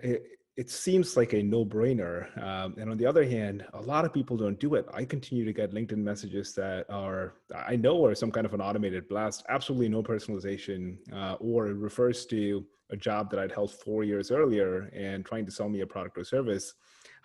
it 0.58 0.72
seems 0.72 1.16
like 1.16 1.34
a 1.34 1.44
no-brainer 1.44 2.36
um, 2.44 2.76
and 2.80 2.90
on 2.90 2.98
the 2.98 3.06
other 3.06 3.24
hand 3.24 3.64
a 3.74 3.82
lot 3.82 4.04
of 4.06 4.12
people 4.12 4.36
don't 4.36 4.60
do 4.60 4.74
it. 4.74 4.86
I 4.92 5.06
continue 5.06 5.46
to 5.46 5.54
get 5.54 5.72
linkedin 5.72 5.98
messages 5.98 6.54
that 6.56 6.86
are 6.90 7.36
i 7.56 7.76
know 7.76 8.04
are 8.06 8.16
some 8.16 8.32
kind 8.32 8.46
of 8.46 8.54
an 8.54 8.62
automated 8.62 9.08
blast 9.08 9.46
absolutely 9.50 9.90
no 9.90 10.02
personalization 10.02 10.98
uh, 11.14 11.36
or 11.40 11.68
it 11.68 11.76
refers 11.76 12.26
to 12.28 12.66
a 12.90 12.98
job 12.98 13.30
that 13.30 13.40
i'd 13.40 13.52
held 13.52 13.72
four 13.72 14.04
years 14.04 14.32
earlier 14.32 14.90
and 14.94 15.26
trying 15.26 15.46
to 15.46 15.52
sell 15.52 15.70
me 15.70 15.82
a 15.82 15.88
product 15.88 16.18
or 16.18 16.24
service. 16.24 16.74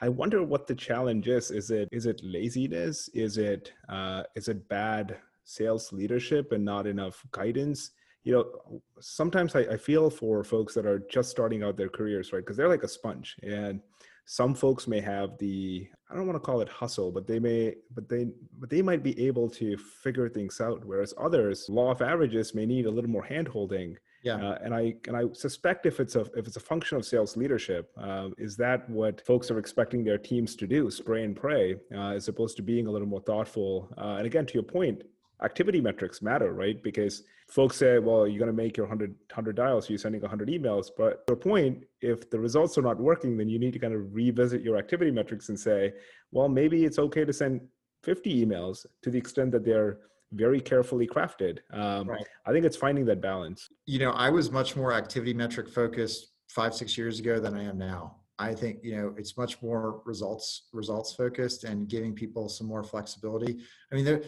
I 0.00 0.08
wonder 0.08 0.42
what 0.42 0.66
the 0.66 0.74
challenge 0.74 1.28
is. 1.28 1.50
Is 1.50 1.70
it 1.70 1.88
is 1.92 2.06
it 2.06 2.20
laziness? 2.24 3.08
Is 3.14 3.38
it 3.38 3.72
uh, 3.88 4.24
is 4.34 4.48
it 4.48 4.68
bad 4.68 5.16
sales 5.44 5.92
leadership 5.92 6.52
and 6.52 6.64
not 6.64 6.86
enough 6.86 7.24
guidance 7.30 7.92
you 8.24 8.32
know 8.32 8.80
sometimes 9.00 9.54
I, 9.54 9.60
I, 9.60 9.76
feel 9.76 10.08
for 10.10 10.44
folks 10.44 10.74
that 10.74 10.86
are 10.86 11.02
just 11.10 11.30
starting 11.30 11.62
out 11.62 11.76
their 11.76 11.88
careers 11.88 12.32
right? 12.32 12.40
Because 12.40 12.56
they're 12.56 12.68
like 12.68 12.84
a 12.84 12.88
sponge 12.88 13.36
and 13.42 13.80
some 14.24 14.54
folks 14.54 14.86
may 14.86 15.00
have 15.00 15.36
the 15.38 15.86
i 16.10 16.14
don't 16.14 16.26
want 16.26 16.36
to 16.36 16.46
call 16.46 16.60
it 16.60 16.68
hustle 16.68 17.10
but 17.10 17.26
they 17.26 17.38
may 17.38 17.74
but 17.94 18.08
they 18.08 18.28
but 18.60 18.70
they 18.70 18.80
might 18.80 19.02
be 19.02 19.18
able 19.26 19.50
to 19.50 19.76
figure 19.76 20.28
things 20.28 20.60
out 20.60 20.84
whereas 20.84 21.12
others 21.18 21.66
law 21.68 21.90
of 21.90 22.00
averages 22.02 22.54
may 22.54 22.64
need 22.64 22.86
a 22.86 22.90
little 22.90 23.10
more 23.10 23.26
handholding. 23.28 23.96
Yeah. 24.22 24.36
Uh, 24.36 24.58
and 24.62 24.72
i 24.72 24.94
and 25.08 25.16
i 25.16 25.24
suspect 25.32 25.84
if 25.84 25.98
it's 25.98 26.14
a 26.14 26.20
if 26.36 26.46
it's 26.46 26.56
a 26.56 26.60
function 26.60 26.96
of 26.96 27.04
sales 27.04 27.36
leadership 27.36 27.90
uh, 28.00 28.28
is 28.38 28.56
that 28.58 28.88
what 28.88 29.20
folks 29.26 29.50
are 29.50 29.58
expecting 29.58 30.04
their 30.04 30.18
teams 30.18 30.54
to 30.56 30.66
do 30.68 30.88
spray 30.92 31.24
and 31.24 31.34
pray 31.34 31.74
uh, 31.92 32.10
as 32.10 32.28
opposed 32.28 32.56
to 32.58 32.62
being 32.62 32.86
a 32.86 32.90
little 32.90 33.08
more 33.08 33.22
thoughtful? 33.22 33.92
Uh, 33.98 34.18
and 34.18 34.26
again 34.26 34.46
to 34.46 34.54
your 34.54 34.62
point 34.62 35.02
activity 35.42 35.80
metrics 35.80 36.22
matter, 36.22 36.52
right? 36.52 36.82
Because 36.82 37.24
folks 37.52 37.76
say, 37.76 37.98
well, 37.98 38.26
you're 38.26 38.38
going 38.38 38.50
to 38.50 38.62
make 38.62 38.78
your 38.78 38.86
100, 38.86 39.10
100 39.10 39.56
dials, 39.56 39.84
so 39.84 39.90
you're 39.90 39.98
sending 39.98 40.22
100 40.22 40.48
emails. 40.48 40.86
But 40.96 41.26
to 41.26 41.34
a 41.34 41.36
point, 41.36 41.84
if 42.00 42.30
the 42.30 42.38
results 42.38 42.78
are 42.78 42.82
not 42.82 42.98
working, 42.98 43.36
then 43.36 43.50
you 43.50 43.58
need 43.58 43.74
to 43.74 43.78
kind 43.78 43.92
of 43.92 44.14
revisit 44.14 44.62
your 44.62 44.78
activity 44.78 45.10
metrics 45.10 45.50
and 45.50 45.60
say, 45.60 45.92
well, 46.30 46.48
maybe 46.48 46.86
it's 46.86 46.98
okay 46.98 47.26
to 47.26 47.32
send 47.32 47.60
50 48.04 48.46
emails 48.46 48.86
to 49.02 49.10
the 49.10 49.18
extent 49.18 49.52
that 49.52 49.66
they're 49.66 49.98
very 50.32 50.62
carefully 50.62 51.06
crafted. 51.06 51.58
Um, 51.74 52.08
right. 52.08 52.26
I 52.46 52.52
think 52.52 52.64
it's 52.64 52.76
finding 52.76 53.04
that 53.04 53.20
balance. 53.20 53.68
You 53.84 53.98
know, 53.98 54.12
I 54.12 54.30
was 54.30 54.50
much 54.50 54.74
more 54.74 54.94
activity 54.94 55.34
metric 55.34 55.68
focused 55.68 56.32
five, 56.48 56.74
six 56.74 56.96
years 56.96 57.20
ago 57.20 57.38
than 57.38 57.54
I 57.54 57.64
am 57.64 57.76
now. 57.76 58.16
I 58.38 58.54
think 58.54 58.78
you 58.82 58.96
know 58.96 59.14
it's 59.16 59.36
much 59.36 59.62
more 59.62 60.00
results 60.04 60.62
results 60.72 61.14
focused 61.14 61.64
and 61.64 61.86
giving 61.86 62.12
people 62.12 62.48
some 62.48 62.66
more 62.66 62.82
flexibility. 62.82 63.60
I 63.92 63.94
mean, 63.94 64.04
there 64.04 64.22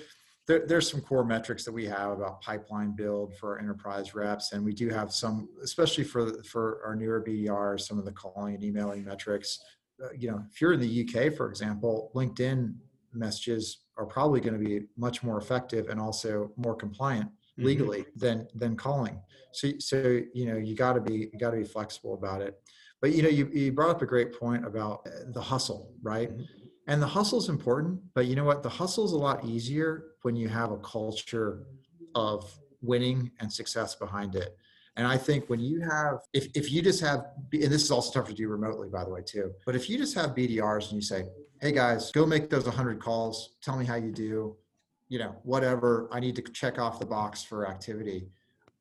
there, 0.46 0.66
there's 0.66 0.90
some 0.90 1.00
core 1.00 1.24
metrics 1.24 1.64
that 1.64 1.72
we 1.72 1.86
have 1.86 2.12
about 2.12 2.42
pipeline 2.42 2.92
build 2.92 3.34
for 3.36 3.54
our 3.54 3.58
enterprise 3.58 4.14
reps, 4.14 4.52
and 4.52 4.64
we 4.64 4.74
do 4.74 4.88
have 4.88 5.12
some, 5.12 5.48
especially 5.62 6.04
for 6.04 6.42
for 6.44 6.82
our 6.84 6.94
newer 6.94 7.22
BDRs, 7.22 7.80
some 7.80 7.98
of 7.98 8.04
the 8.04 8.12
calling 8.12 8.54
and 8.54 8.62
emailing 8.62 9.04
metrics. 9.04 9.58
Uh, 10.02 10.08
you 10.16 10.30
know, 10.30 10.42
if 10.50 10.60
you're 10.60 10.74
in 10.74 10.80
the 10.80 11.08
UK, 11.08 11.34
for 11.34 11.48
example, 11.48 12.10
LinkedIn 12.14 12.74
messages 13.12 13.84
are 13.96 14.04
probably 14.04 14.40
going 14.40 14.52
to 14.52 14.64
be 14.64 14.86
much 14.96 15.22
more 15.22 15.38
effective 15.38 15.88
and 15.88 16.00
also 16.00 16.50
more 16.56 16.74
compliant 16.74 17.26
mm-hmm. 17.26 17.64
legally 17.64 18.04
than 18.16 18.46
than 18.54 18.76
calling. 18.76 19.20
So 19.52 19.72
so 19.78 20.20
you 20.34 20.46
know 20.46 20.56
you 20.56 20.74
got 20.74 20.92
to 20.94 21.00
be 21.00 21.30
you 21.32 21.38
got 21.38 21.52
to 21.52 21.58
be 21.58 21.64
flexible 21.64 22.14
about 22.14 22.42
it. 22.42 22.60
But 23.00 23.12
you 23.12 23.22
know 23.22 23.30
you 23.30 23.48
you 23.50 23.72
brought 23.72 23.90
up 23.90 24.02
a 24.02 24.06
great 24.06 24.38
point 24.38 24.66
about 24.66 25.08
the 25.32 25.40
hustle, 25.40 25.94
right? 26.02 26.30
Mm-hmm 26.30 26.63
and 26.86 27.00
the 27.00 27.06
hustle 27.06 27.38
is 27.38 27.48
important, 27.48 28.00
but 28.14 28.26
you 28.26 28.36
know 28.36 28.44
what? 28.44 28.62
The 28.62 28.68
hustle 28.68 29.04
is 29.04 29.12
a 29.12 29.18
lot 29.18 29.44
easier 29.44 30.04
when 30.22 30.36
you 30.36 30.48
have 30.48 30.70
a 30.70 30.78
culture 30.78 31.64
of 32.14 32.52
winning 32.82 33.30
and 33.40 33.52
success 33.52 33.94
behind 33.94 34.34
it. 34.34 34.56
And 34.96 35.06
I 35.06 35.16
think 35.16 35.48
when 35.48 35.60
you 35.60 35.80
have, 35.80 36.18
if, 36.32 36.48
if 36.54 36.70
you 36.70 36.80
just 36.80 37.00
have, 37.00 37.24
and 37.52 37.64
this 37.64 37.82
is 37.82 37.90
also 37.90 38.20
tough 38.20 38.28
to 38.28 38.34
do 38.34 38.48
remotely, 38.48 38.88
by 38.88 39.02
the 39.02 39.10
way, 39.10 39.22
too, 39.24 39.52
but 39.66 39.74
if 39.74 39.90
you 39.90 39.98
just 39.98 40.14
have 40.14 40.30
BDRs 40.30 40.84
and 40.86 40.92
you 40.92 41.00
say, 41.00 41.24
hey 41.60 41.72
guys, 41.72 42.12
go 42.12 42.24
make 42.24 42.48
those 42.48 42.66
100 42.66 43.00
calls, 43.00 43.56
tell 43.62 43.76
me 43.76 43.84
how 43.84 43.96
you 43.96 44.12
do, 44.12 44.56
you 45.08 45.18
know, 45.18 45.34
whatever, 45.42 46.08
I 46.12 46.20
need 46.20 46.36
to 46.36 46.42
check 46.42 46.78
off 46.78 47.00
the 47.00 47.06
box 47.06 47.42
for 47.42 47.66
activity. 47.68 48.28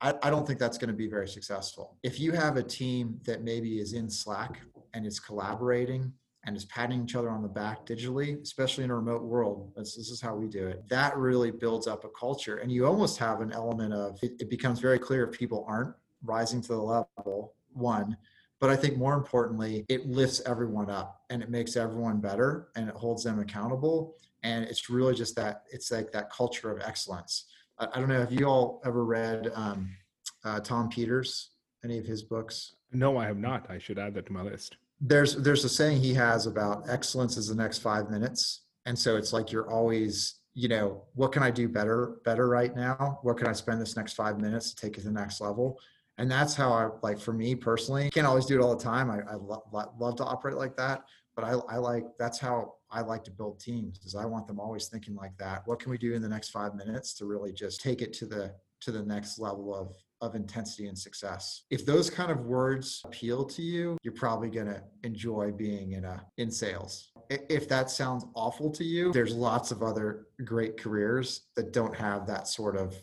I, 0.01 0.13
I 0.21 0.29
don't 0.29 0.45
think 0.45 0.59
that's 0.59 0.77
going 0.77 0.89
to 0.89 0.95
be 0.95 1.07
very 1.07 1.27
successful. 1.27 1.97
If 2.03 2.19
you 2.19 2.31
have 2.33 2.57
a 2.57 2.63
team 2.63 3.19
that 3.23 3.41
maybe 3.41 3.79
is 3.79 3.93
in 3.93 4.09
Slack 4.09 4.59
and 4.93 5.05
is 5.05 5.19
collaborating 5.19 6.13
and 6.45 6.57
is 6.57 6.65
patting 6.65 7.03
each 7.03 7.15
other 7.15 7.29
on 7.29 7.41
the 7.41 7.47
back 7.47 7.85
digitally, 7.85 8.41
especially 8.41 8.83
in 8.83 8.91
a 8.91 8.95
remote 8.95 9.23
world. 9.23 9.71
This, 9.75 9.97
is 9.97 10.19
how 10.19 10.35
we 10.35 10.47
do 10.47 10.67
it. 10.67 10.87
That 10.89 11.17
really 11.17 11.51
builds 11.51 11.87
up 11.87 12.03
a 12.03 12.09
culture. 12.09 12.57
And 12.57 12.71
you 12.71 12.85
almost 12.85 13.17
have 13.19 13.41
an 13.41 13.51
element 13.51 13.93
of 13.93 14.19
it, 14.21 14.33
it 14.39 14.49
becomes 14.49 14.79
very 14.79 14.99
clear 14.99 15.25
if 15.25 15.37
people 15.37 15.65
aren't 15.67 15.95
rising 16.23 16.61
to 16.61 16.67
the 16.69 16.81
level, 16.81 17.53
one. 17.71 18.17
But 18.59 18.69
I 18.69 18.75
think 18.75 18.97
more 18.97 19.13
importantly, 19.13 19.85
it 19.89 20.07
lifts 20.07 20.41
everyone 20.45 20.89
up 20.89 21.21
and 21.29 21.41
it 21.41 21.49
makes 21.49 21.75
everyone 21.75 22.19
better 22.19 22.69
and 22.75 22.89
it 22.89 22.95
holds 22.95 23.23
them 23.23 23.39
accountable. 23.39 24.15
And 24.43 24.65
it's 24.65 24.89
really 24.89 25.15
just 25.15 25.35
that 25.37 25.63
it's 25.71 25.91
like 25.91 26.11
that 26.11 26.29
culture 26.29 26.71
of 26.71 26.81
excellence. 26.81 27.45
I, 27.79 27.87
I 27.93 27.99
don't 27.99 28.09
know. 28.09 28.19
Have 28.19 28.33
you 28.33 28.45
all 28.45 28.81
ever 28.85 29.05
read 29.05 29.49
um, 29.55 29.95
uh, 30.43 30.59
Tom 30.59 30.89
Peters, 30.89 31.51
any 31.85 31.97
of 31.97 32.05
his 32.05 32.21
books? 32.21 32.75
No, 32.91 33.17
I 33.17 33.25
have 33.25 33.37
not. 33.37 33.69
I 33.69 33.79
should 33.79 33.97
add 33.97 34.13
that 34.15 34.25
to 34.25 34.33
my 34.33 34.41
list 34.41 34.77
there's 35.05 35.35
there's 35.35 35.65
a 35.65 35.69
saying 35.69 36.01
he 36.01 36.13
has 36.13 36.47
about 36.47 36.85
excellence 36.89 37.35
is 37.35 37.49
the 37.49 37.55
next 37.55 37.79
five 37.79 38.09
minutes. 38.09 38.61
And 38.85 38.97
so 38.97 39.17
it's 39.17 39.33
like 39.33 39.51
you're 39.51 39.69
always 39.69 40.39
you 40.55 40.67
know 40.67 41.03
what 41.15 41.31
can 41.31 41.41
i 41.41 41.49
do 41.49 41.67
better 41.67 42.17
better 42.23 42.47
right 42.47 42.75
now? 42.75 43.19
What 43.21 43.37
can 43.37 43.47
i 43.47 43.53
spend 43.53 43.81
this 43.81 43.97
next 43.97 44.13
five 44.13 44.39
minutes 44.39 44.73
to 44.73 44.75
take 44.75 44.97
it 44.97 45.01
to 45.01 45.07
the 45.07 45.13
next 45.13 45.41
level? 45.41 45.77
And 46.17 46.31
that's 46.31 46.55
how 46.55 46.71
i 46.71 46.89
like 47.01 47.19
for 47.19 47.33
me 47.33 47.53
personally 47.53 48.09
can't 48.11 48.27
always 48.27 48.45
do 48.45 48.59
it 48.59 48.63
all 48.63 48.75
the 48.75 48.83
time. 48.83 49.11
I, 49.11 49.19
I 49.29 49.35
lo- 49.35 49.63
love 49.99 50.15
to 50.17 50.23
operate 50.23 50.57
like 50.57 50.77
that. 50.77 51.03
But 51.35 51.45
I, 51.45 51.51
I 51.69 51.77
like 51.77 52.05
that's 52.17 52.39
how 52.39 52.75
i 52.89 53.01
like 53.01 53.23
to 53.25 53.31
build 53.31 53.59
teams 53.59 53.99
is 54.05 54.15
i 54.15 54.25
want 54.25 54.47
them 54.47 54.59
always 54.59 54.87
thinking 54.87 55.15
like 55.15 55.35
that. 55.37 55.63
What 55.65 55.79
can 55.79 55.91
we 55.91 55.97
do 55.97 56.13
in 56.13 56.21
the 56.21 56.29
next 56.29 56.49
five 56.49 56.75
minutes 56.75 57.13
to 57.15 57.25
really 57.25 57.51
just 57.51 57.81
take 57.81 58.01
it 58.01 58.13
to 58.13 58.25
the 58.25 58.53
to 58.81 58.91
the 58.91 59.03
next 59.03 59.39
level 59.39 59.75
of 59.75 59.95
of 60.23 60.35
intensity 60.35 60.87
and 60.87 60.97
success. 60.97 61.63
If 61.69 61.85
those 61.85 62.09
kind 62.09 62.31
of 62.31 62.45
words 62.45 63.01
appeal 63.05 63.43
to 63.45 63.61
you, 63.61 63.97
you're 64.03 64.13
probably 64.13 64.49
going 64.49 64.67
to 64.67 64.81
enjoy 65.03 65.51
being 65.51 65.91
in 65.91 66.05
a 66.05 66.25
in 66.37 66.49
sales. 66.49 67.11
If 67.29 67.67
that 67.69 67.89
sounds 67.89 68.25
awful 68.35 68.71
to 68.71 68.83
you, 68.83 69.11
there's 69.11 69.35
lots 69.35 69.71
of 69.71 69.83
other 69.83 70.27
great 70.45 70.77
careers 70.79 71.47
that 71.55 71.73
don't 71.73 71.95
have 71.95 72.25
that 72.27 72.47
sort 72.47 72.77
of 72.77 72.95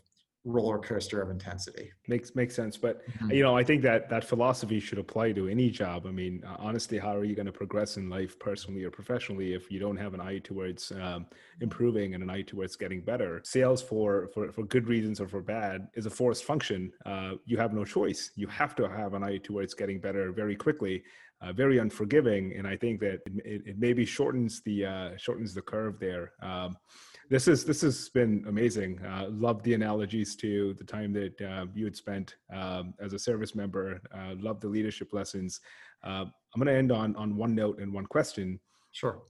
roller 0.45 0.79
coaster 0.79 1.21
of 1.21 1.31
intensity. 1.31 1.91
Makes 2.09 2.35
makes 2.35 2.55
sense, 2.55 2.77
but 2.77 3.07
mm-hmm. 3.07 3.31
you 3.33 3.43
know, 3.43 3.57
I 3.57 3.63
think 3.63 3.83
that 3.83 4.09
that 4.09 4.25
philosophy 4.25 4.81
should 4.81 4.99
apply 4.99 5.33
to 5.33 5.49
any 5.49 5.71
job. 5.71 6.07
I 6.07 6.11
mean, 6.11 6.43
uh, 6.47 6.57
honestly, 6.59 6.99
how 6.99 7.15
are 7.17 7.25
you 7.25 7.35
going 7.35 7.47
to 7.47 7.53
progress 7.53 7.97
in 7.97 8.09
life, 8.09 8.39
personally 8.39 8.85
or 8.85 8.91
professionally, 8.91 9.53
if 9.53 9.71
you 9.71 9.79
don't 9.79 9.97
have 9.97 10.15
an 10.15 10.21
eye 10.21 10.39
towards 10.39 10.93
um, 10.93 11.27
improving 11.61 12.15
and 12.15 12.23
an 12.23 12.31
eye 12.31 12.43
towards 12.43 12.77
getting 12.77 13.03
better? 13.03 13.43
Sales, 13.45 13.83
for 13.83 14.29
for 14.33 14.51
for 14.51 14.65
good 14.65 14.89
reasons 14.89 15.21
or 15.21 15.29
for 15.29 15.43
bad, 15.43 15.89
is 15.95 16.07
a 16.07 16.11
forced 16.11 16.45
function. 16.45 16.91
Uh, 17.05 17.33
you 17.45 17.59
have 17.59 17.75
no 17.75 17.85
choice. 17.85 18.31
You 18.35 18.47
have 18.47 18.75
to 18.77 18.89
have 18.89 19.15
an 19.15 19.23
eye 19.23 19.39
towards 19.39 19.75
getting 19.75 20.01
better 20.01 20.33
very 20.33 20.57
quickly. 20.57 21.03
Uh, 21.43 21.55
very 21.55 21.79
unforgiving, 21.79 22.53
and 22.55 22.67
I 22.67 22.77
think 22.77 23.01
that 23.01 23.21
it, 23.27 23.63
it 23.65 23.79
maybe 23.79 24.05
shortens 24.05 24.61
the 24.61 24.85
uh, 24.85 25.17
shortens 25.17 25.55
the 25.55 25.63
curve 25.63 25.99
there. 25.99 26.33
Um, 26.43 26.77
this 27.31 27.47
is 27.47 27.65
this 27.65 27.81
has 27.81 28.09
been 28.09 28.45
amazing. 28.49 29.01
Uh, 29.07 29.27
love 29.31 29.63
the 29.63 29.73
analogies 29.73 30.35
to 30.35 30.75
the 30.75 30.85
time 30.85 31.13
that 31.13 31.41
uh, 31.41 31.67
you 31.73 31.85
had 31.85 31.95
spent 31.97 32.35
um, 32.53 32.93
as 33.01 33.13
a 33.13 33.19
service 33.19 33.55
member. 33.55 34.01
Uh, 34.13 34.35
love 34.41 34.61
the 34.61 34.67
leadership 34.67 35.13
lessons. 35.13 35.61
Uh, 36.03 36.25
I'm 36.25 36.59
going 36.59 36.67
to 36.67 36.75
end 36.75 36.91
on 36.91 37.15
on 37.15 37.37
one 37.37 37.55
note 37.55 37.79
and 37.79 37.93
one 37.95 38.05
question. 38.05 38.59
Sure. 38.91 39.23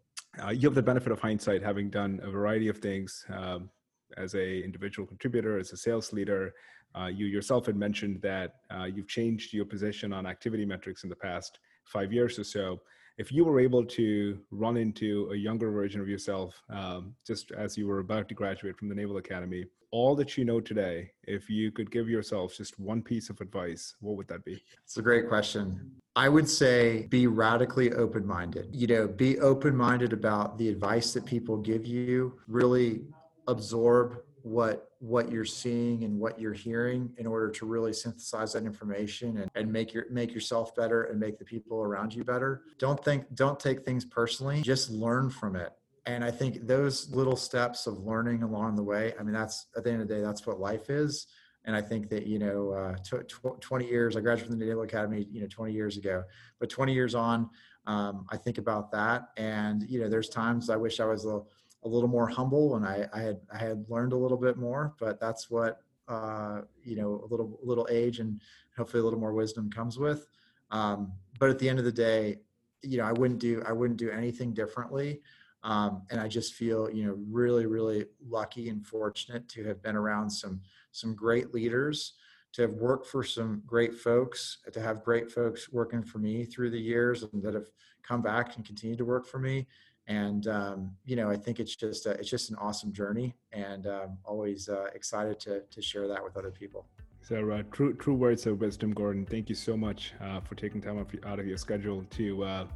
Uh, 0.43 0.49
you 0.49 0.67
have 0.67 0.75
the 0.75 0.83
benefit 0.83 1.13
of 1.13 1.21
hindsight, 1.21 1.63
having 1.63 1.91
done 1.91 2.21
a 2.23 2.31
variety 2.31 2.69
of 2.69 2.79
things 2.79 3.27
um, 3.35 3.69
as 4.17 4.35
a 4.35 4.65
individual 4.65 5.07
contributor, 5.07 5.59
as 5.59 5.73
a 5.73 5.77
sales 5.77 6.11
leader. 6.13 6.55
Uh, 6.99 7.07
you 7.07 7.27
yourself 7.27 7.67
had 7.67 7.77
mentioned 7.77 8.21
that 8.23 8.55
you've 8.95 9.09
changed 9.09 9.53
your 9.53 9.67
position 9.67 10.13
on 10.13 10.27
activity 10.27 10.65
metrics 10.65 11.05
in 11.05 11.11
the 11.11 11.17
past 11.17 11.59
five 11.85 12.13
years 12.13 12.39
or 12.39 12.45
so 12.45 12.81
if 13.21 13.31
you 13.31 13.45
were 13.45 13.61
able 13.61 13.85
to 13.85 14.41
run 14.51 14.79
into 14.79 15.29
a 15.33 15.37
younger 15.37 15.71
version 15.71 16.01
of 16.01 16.09
yourself 16.09 16.63
um, 16.71 17.15
just 17.27 17.53
as 17.53 17.77
you 17.77 17.87
were 17.87 17.99
about 17.99 18.27
to 18.31 18.35
graduate 18.35 18.79
from 18.79 18.89
the 18.89 18.95
naval 18.95 19.19
academy 19.19 19.63
all 19.91 20.17
that 20.17 20.39
you 20.39 20.45
know 20.45 20.59
today 20.59 21.11
if 21.25 21.51
you 21.51 21.71
could 21.71 21.91
give 21.91 22.09
yourself 22.09 22.57
just 22.57 22.79
one 22.81 23.03
piece 23.03 23.29
of 23.29 23.39
advice 23.41 23.95
what 24.01 24.17
would 24.17 24.29
that 24.29 24.43
be? 24.45 24.63
It's 24.85 24.97
a 24.97 25.03
great 25.03 25.29
question. 25.29 25.91
I 26.17 26.29
would 26.29 26.49
say 26.49 27.07
be 27.11 27.27
radically 27.27 27.93
open-minded. 27.93 28.69
You 28.73 28.87
know 28.87 29.09
be 29.09 29.39
open-minded 29.41 30.13
about 30.13 30.59
the 30.59 30.69
advice 30.69 31.13
that 31.15 31.25
people 31.25 31.57
give 31.57 31.87
you. 31.87 32.39
Really 32.49 33.03
absorb 33.49 34.23
what 34.43 34.91
what 34.99 35.31
you're 35.31 35.45
seeing 35.45 36.05
and 36.05 36.19
what 36.19 36.41
you're 36.41 36.53
hearing 36.53 37.11
in 37.19 37.27
order 37.27 37.51
to 37.51 37.67
really 37.67 37.93
synthesize 37.93 38.53
that 38.53 38.65
information 38.65 39.39
and, 39.39 39.51
and 39.55 39.73
make 39.73 39.93
your 39.93 40.07
make 40.11 40.33
yourself 40.33 40.75
better 40.75 41.05
and 41.05 41.19
make 41.19 41.39
the 41.39 41.45
people 41.45 41.81
around 41.83 42.15
you 42.15 42.25
better. 42.25 42.63
Don't 42.79 43.03
think 43.03 43.25
don't 43.35 43.59
take 43.59 43.85
things 43.85 44.05
personally 44.05 44.63
just 44.63 44.91
learn 44.91 45.31
from 45.31 45.57
it. 45.57 45.73
And 46.07 46.25
i 46.25 46.31
think 46.31 46.67
those 46.67 47.11
little 47.11 47.37
steps 47.37 47.87
of 47.87 47.99
learning 47.99 48.43
along 48.43 48.77
the 48.77 48.83
way 48.83 49.15
i 49.19 49.23
mean 49.23 49.35
that's 49.35 49.67
at 49.77 49.85
the 49.85 49.93
end 49.93 50.03
of 50.03 50.09
the 50.09 50.15
day 50.15 50.21
that's 50.21 50.47
what 50.47 50.59
life 50.59 50.91
is. 50.91 51.27
And 51.65 51.77
i 51.77 51.83
think 51.83 52.09
that 52.11 52.27
you 52.27 52.39
know 52.39 52.71
uh, 52.71 52.97
t- 52.97 53.25
tw- 53.29 53.61
20 53.61 53.87
years 53.87 54.17
i 54.17 54.21
graduated 54.21 54.51
from 54.51 54.59
the 54.59 54.65
naval 54.65 54.83
academy 54.83 55.27
you 55.31 55.41
know 55.41 55.49
20 55.49 55.73
years 55.73 55.97
ago. 55.97 56.25
But 56.59 56.71
20 56.71 56.93
years 56.95 57.15
on 57.15 57.51
um, 57.87 58.27
i 58.31 58.37
think 58.37 58.59
about 58.59 58.91
that. 58.93 59.29
And 59.37 59.83
you 59.89 60.01
know 60.01 60.09
there's 60.09 60.29
times 60.29 60.71
i 60.71 60.77
wish 60.77 61.01
i 61.01 61.05
was 61.05 61.25
a 61.25 61.41
a 61.83 61.89
little 61.89 62.09
more 62.09 62.29
humble 62.29 62.77
and 62.77 62.85
I, 62.85 63.09
I 63.13 63.21
had 63.21 63.41
I 63.53 63.59
had 63.59 63.85
learned 63.89 64.13
a 64.13 64.17
little 64.17 64.37
bit 64.37 64.57
more, 64.57 64.95
but 64.99 65.19
that's 65.21 65.51
what 65.51 65.81
uh, 66.09 66.63
you 66.83 66.97
know 66.97 67.25
a 67.25 67.27
little 67.31 67.59
little 67.63 67.89
age 67.91 68.19
and 68.19 68.41
hopefully 68.77 69.01
a 69.01 69.05
little 69.05 69.19
more 69.19 69.33
wisdom 69.33 69.71
comes 69.71 69.99
with. 69.99 70.27
Um, 70.71 71.13
but 71.39 71.51
at 71.51 71.59
the 71.59 71.69
end 71.69 71.79
of 71.79 71.85
the 71.85 71.93
day, 71.93 72.39
you 72.83 72.99
know 72.99 73.05
I 73.05 73.13
wouldn't 73.13 73.41
do 73.41 73.63
I 73.67 73.73
wouldn't 73.73 73.99
do 73.99 74.11
anything 74.11 74.53
differently. 74.53 75.21
Um, 75.63 76.03
and 76.11 76.19
I 76.19 76.27
just 76.27 76.55
feel 76.55 76.91
you 76.91 77.07
know 77.07 77.19
really 77.31 77.67
really 77.67 78.07
lucky 78.27 78.69
and 78.69 78.87
fortunate 78.87 79.49
to 79.51 79.65
have 79.65 79.83
been 79.83 79.97
around 79.97 80.31
some 80.31 80.61
some 80.93 81.15
great 81.15 81.55
leaders 81.55 82.15
to 82.53 82.63
have 82.63 82.73
worked 82.73 83.07
for 83.07 83.23
some 83.23 83.63
great 83.65 83.95
folks, 83.95 84.59
to 84.73 84.81
have 84.81 85.05
great 85.05 85.31
folks 85.31 85.71
working 85.71 86.03
for 86.03 86.19
me 86.19 86.45
through 86.45 86.71
the 86.71 86.81
years 86.81 87.23
and 87.23 87.43
that 87.43 87.55
have 87.55 87.71
come 88.03 88.23
back 88.23 88.57
and 88.57 88.65
continue 88.65 88.97
to 88.97 89.05
work 89.05 89.27
for 89.27 89.39
me 89.39 89.67
and 90.11 90.49
um, 90.49 90.91
you 91.05 91.17
know 91.17 91.31
i 91.31 91.37
think 91.37 91.61
it's 91.61 91.77
just 91.77 92.07
a, 92.07 92.11
it's 92.21 92.29
just 92.29 92.51
an 92.51 92.57
awesome 92.57 92.93
journey 92.93 93.35
and 93.53 93.87
um, 93.87 94.19
always 94.25 94.69
uh, 94.69 94.87
excited 94.95 95.39
to, 95.41 95.63
to 95.71 95.83
share 95.83 96.07
that 96.09 96.23
with 96.23 96.37
other 96.37 96.51
people. 96.51 96.87
So 97.23 97.51
uh, 97.51 97.63
true 97.71 97.95
true 97.95 98.15
words 98.15 98.47
of 98.47 98.61
wisdom 98.61 98.93
gordon. 98.93 99.27
Thank 99.27 99.49
you 99.49 99.55
so 99.55 99.77
much 99.77 100.15
uh, 100.21 100.41
for 100.41 100.55
taking 100.55 100.81
time 100.81 101.05
out 101.25 101.39
of 101.39 101.47
your 101.47 101.59
schedule 101.59 102.05
to 102.11 102.45
uh, 102.45 102.67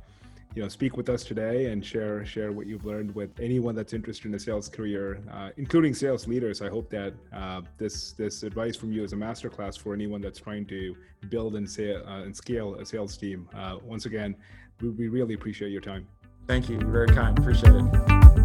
you 0.55 0.63
know 0.63 0.69
speak 0.69 0.97
with 0.97 1.09
us 1.09 1.25
today 1.25 1.67
and 1.67 1.85
share 1.85 2.25
share 2.25 2.53
what 2.53 2.67
you've 2.67 2.85
learned 2.85 3.15
with 3.15 3.31
anyone 3.41 3.75
that's 3.75 3.93
interested 3.93 4.29
in 4.29 4.35
a 4.35 4.39
sales 4.39 4.69
career 4.69 5.21
uh, 5.33 5.51
including 5.57 5.95
sales 5.95 6.29
leaders. 6.29 6.61
I 6.61 6.69
hope 6.69 6.91
that 6.91 7.15
uh, 7.33 7.63
this 7.79 8.13
this 8.13 8.43
advice 8.43 8.77
from 8.77 8.93
you 8.93 9.03
is 9.03 9.13
a 9.13 9.17
masterclass 9.17 9.79
for 9.79 9.95
anyone 9.95 10.21
that's 10.21 10.41
trying 10.41 10.67
to 10.67 10.95
build 11.31 11.57
and, 11.57 11.69
say, 11.69 11.97
and 12.07 12.37
scale 12.37 12.75
a 12.75 12.85
sales 12.85 13.17
team. 13.17 13.49
Once 13.83 14.07
again 14.07 14.37
we, 14.81 14.91
we 14.91 15.09
really 15.09 15.35
appreciate 15.35 15.71
your 15.71 15.81
time 15.81 16.07
Thank 16.47 16.69
you. 16.69 16.79
You're 16.79 16.91
very 16.91 17.09
kind. 17.09 17.39
Appreciate 17.39 17.75
it. 17.75 18.44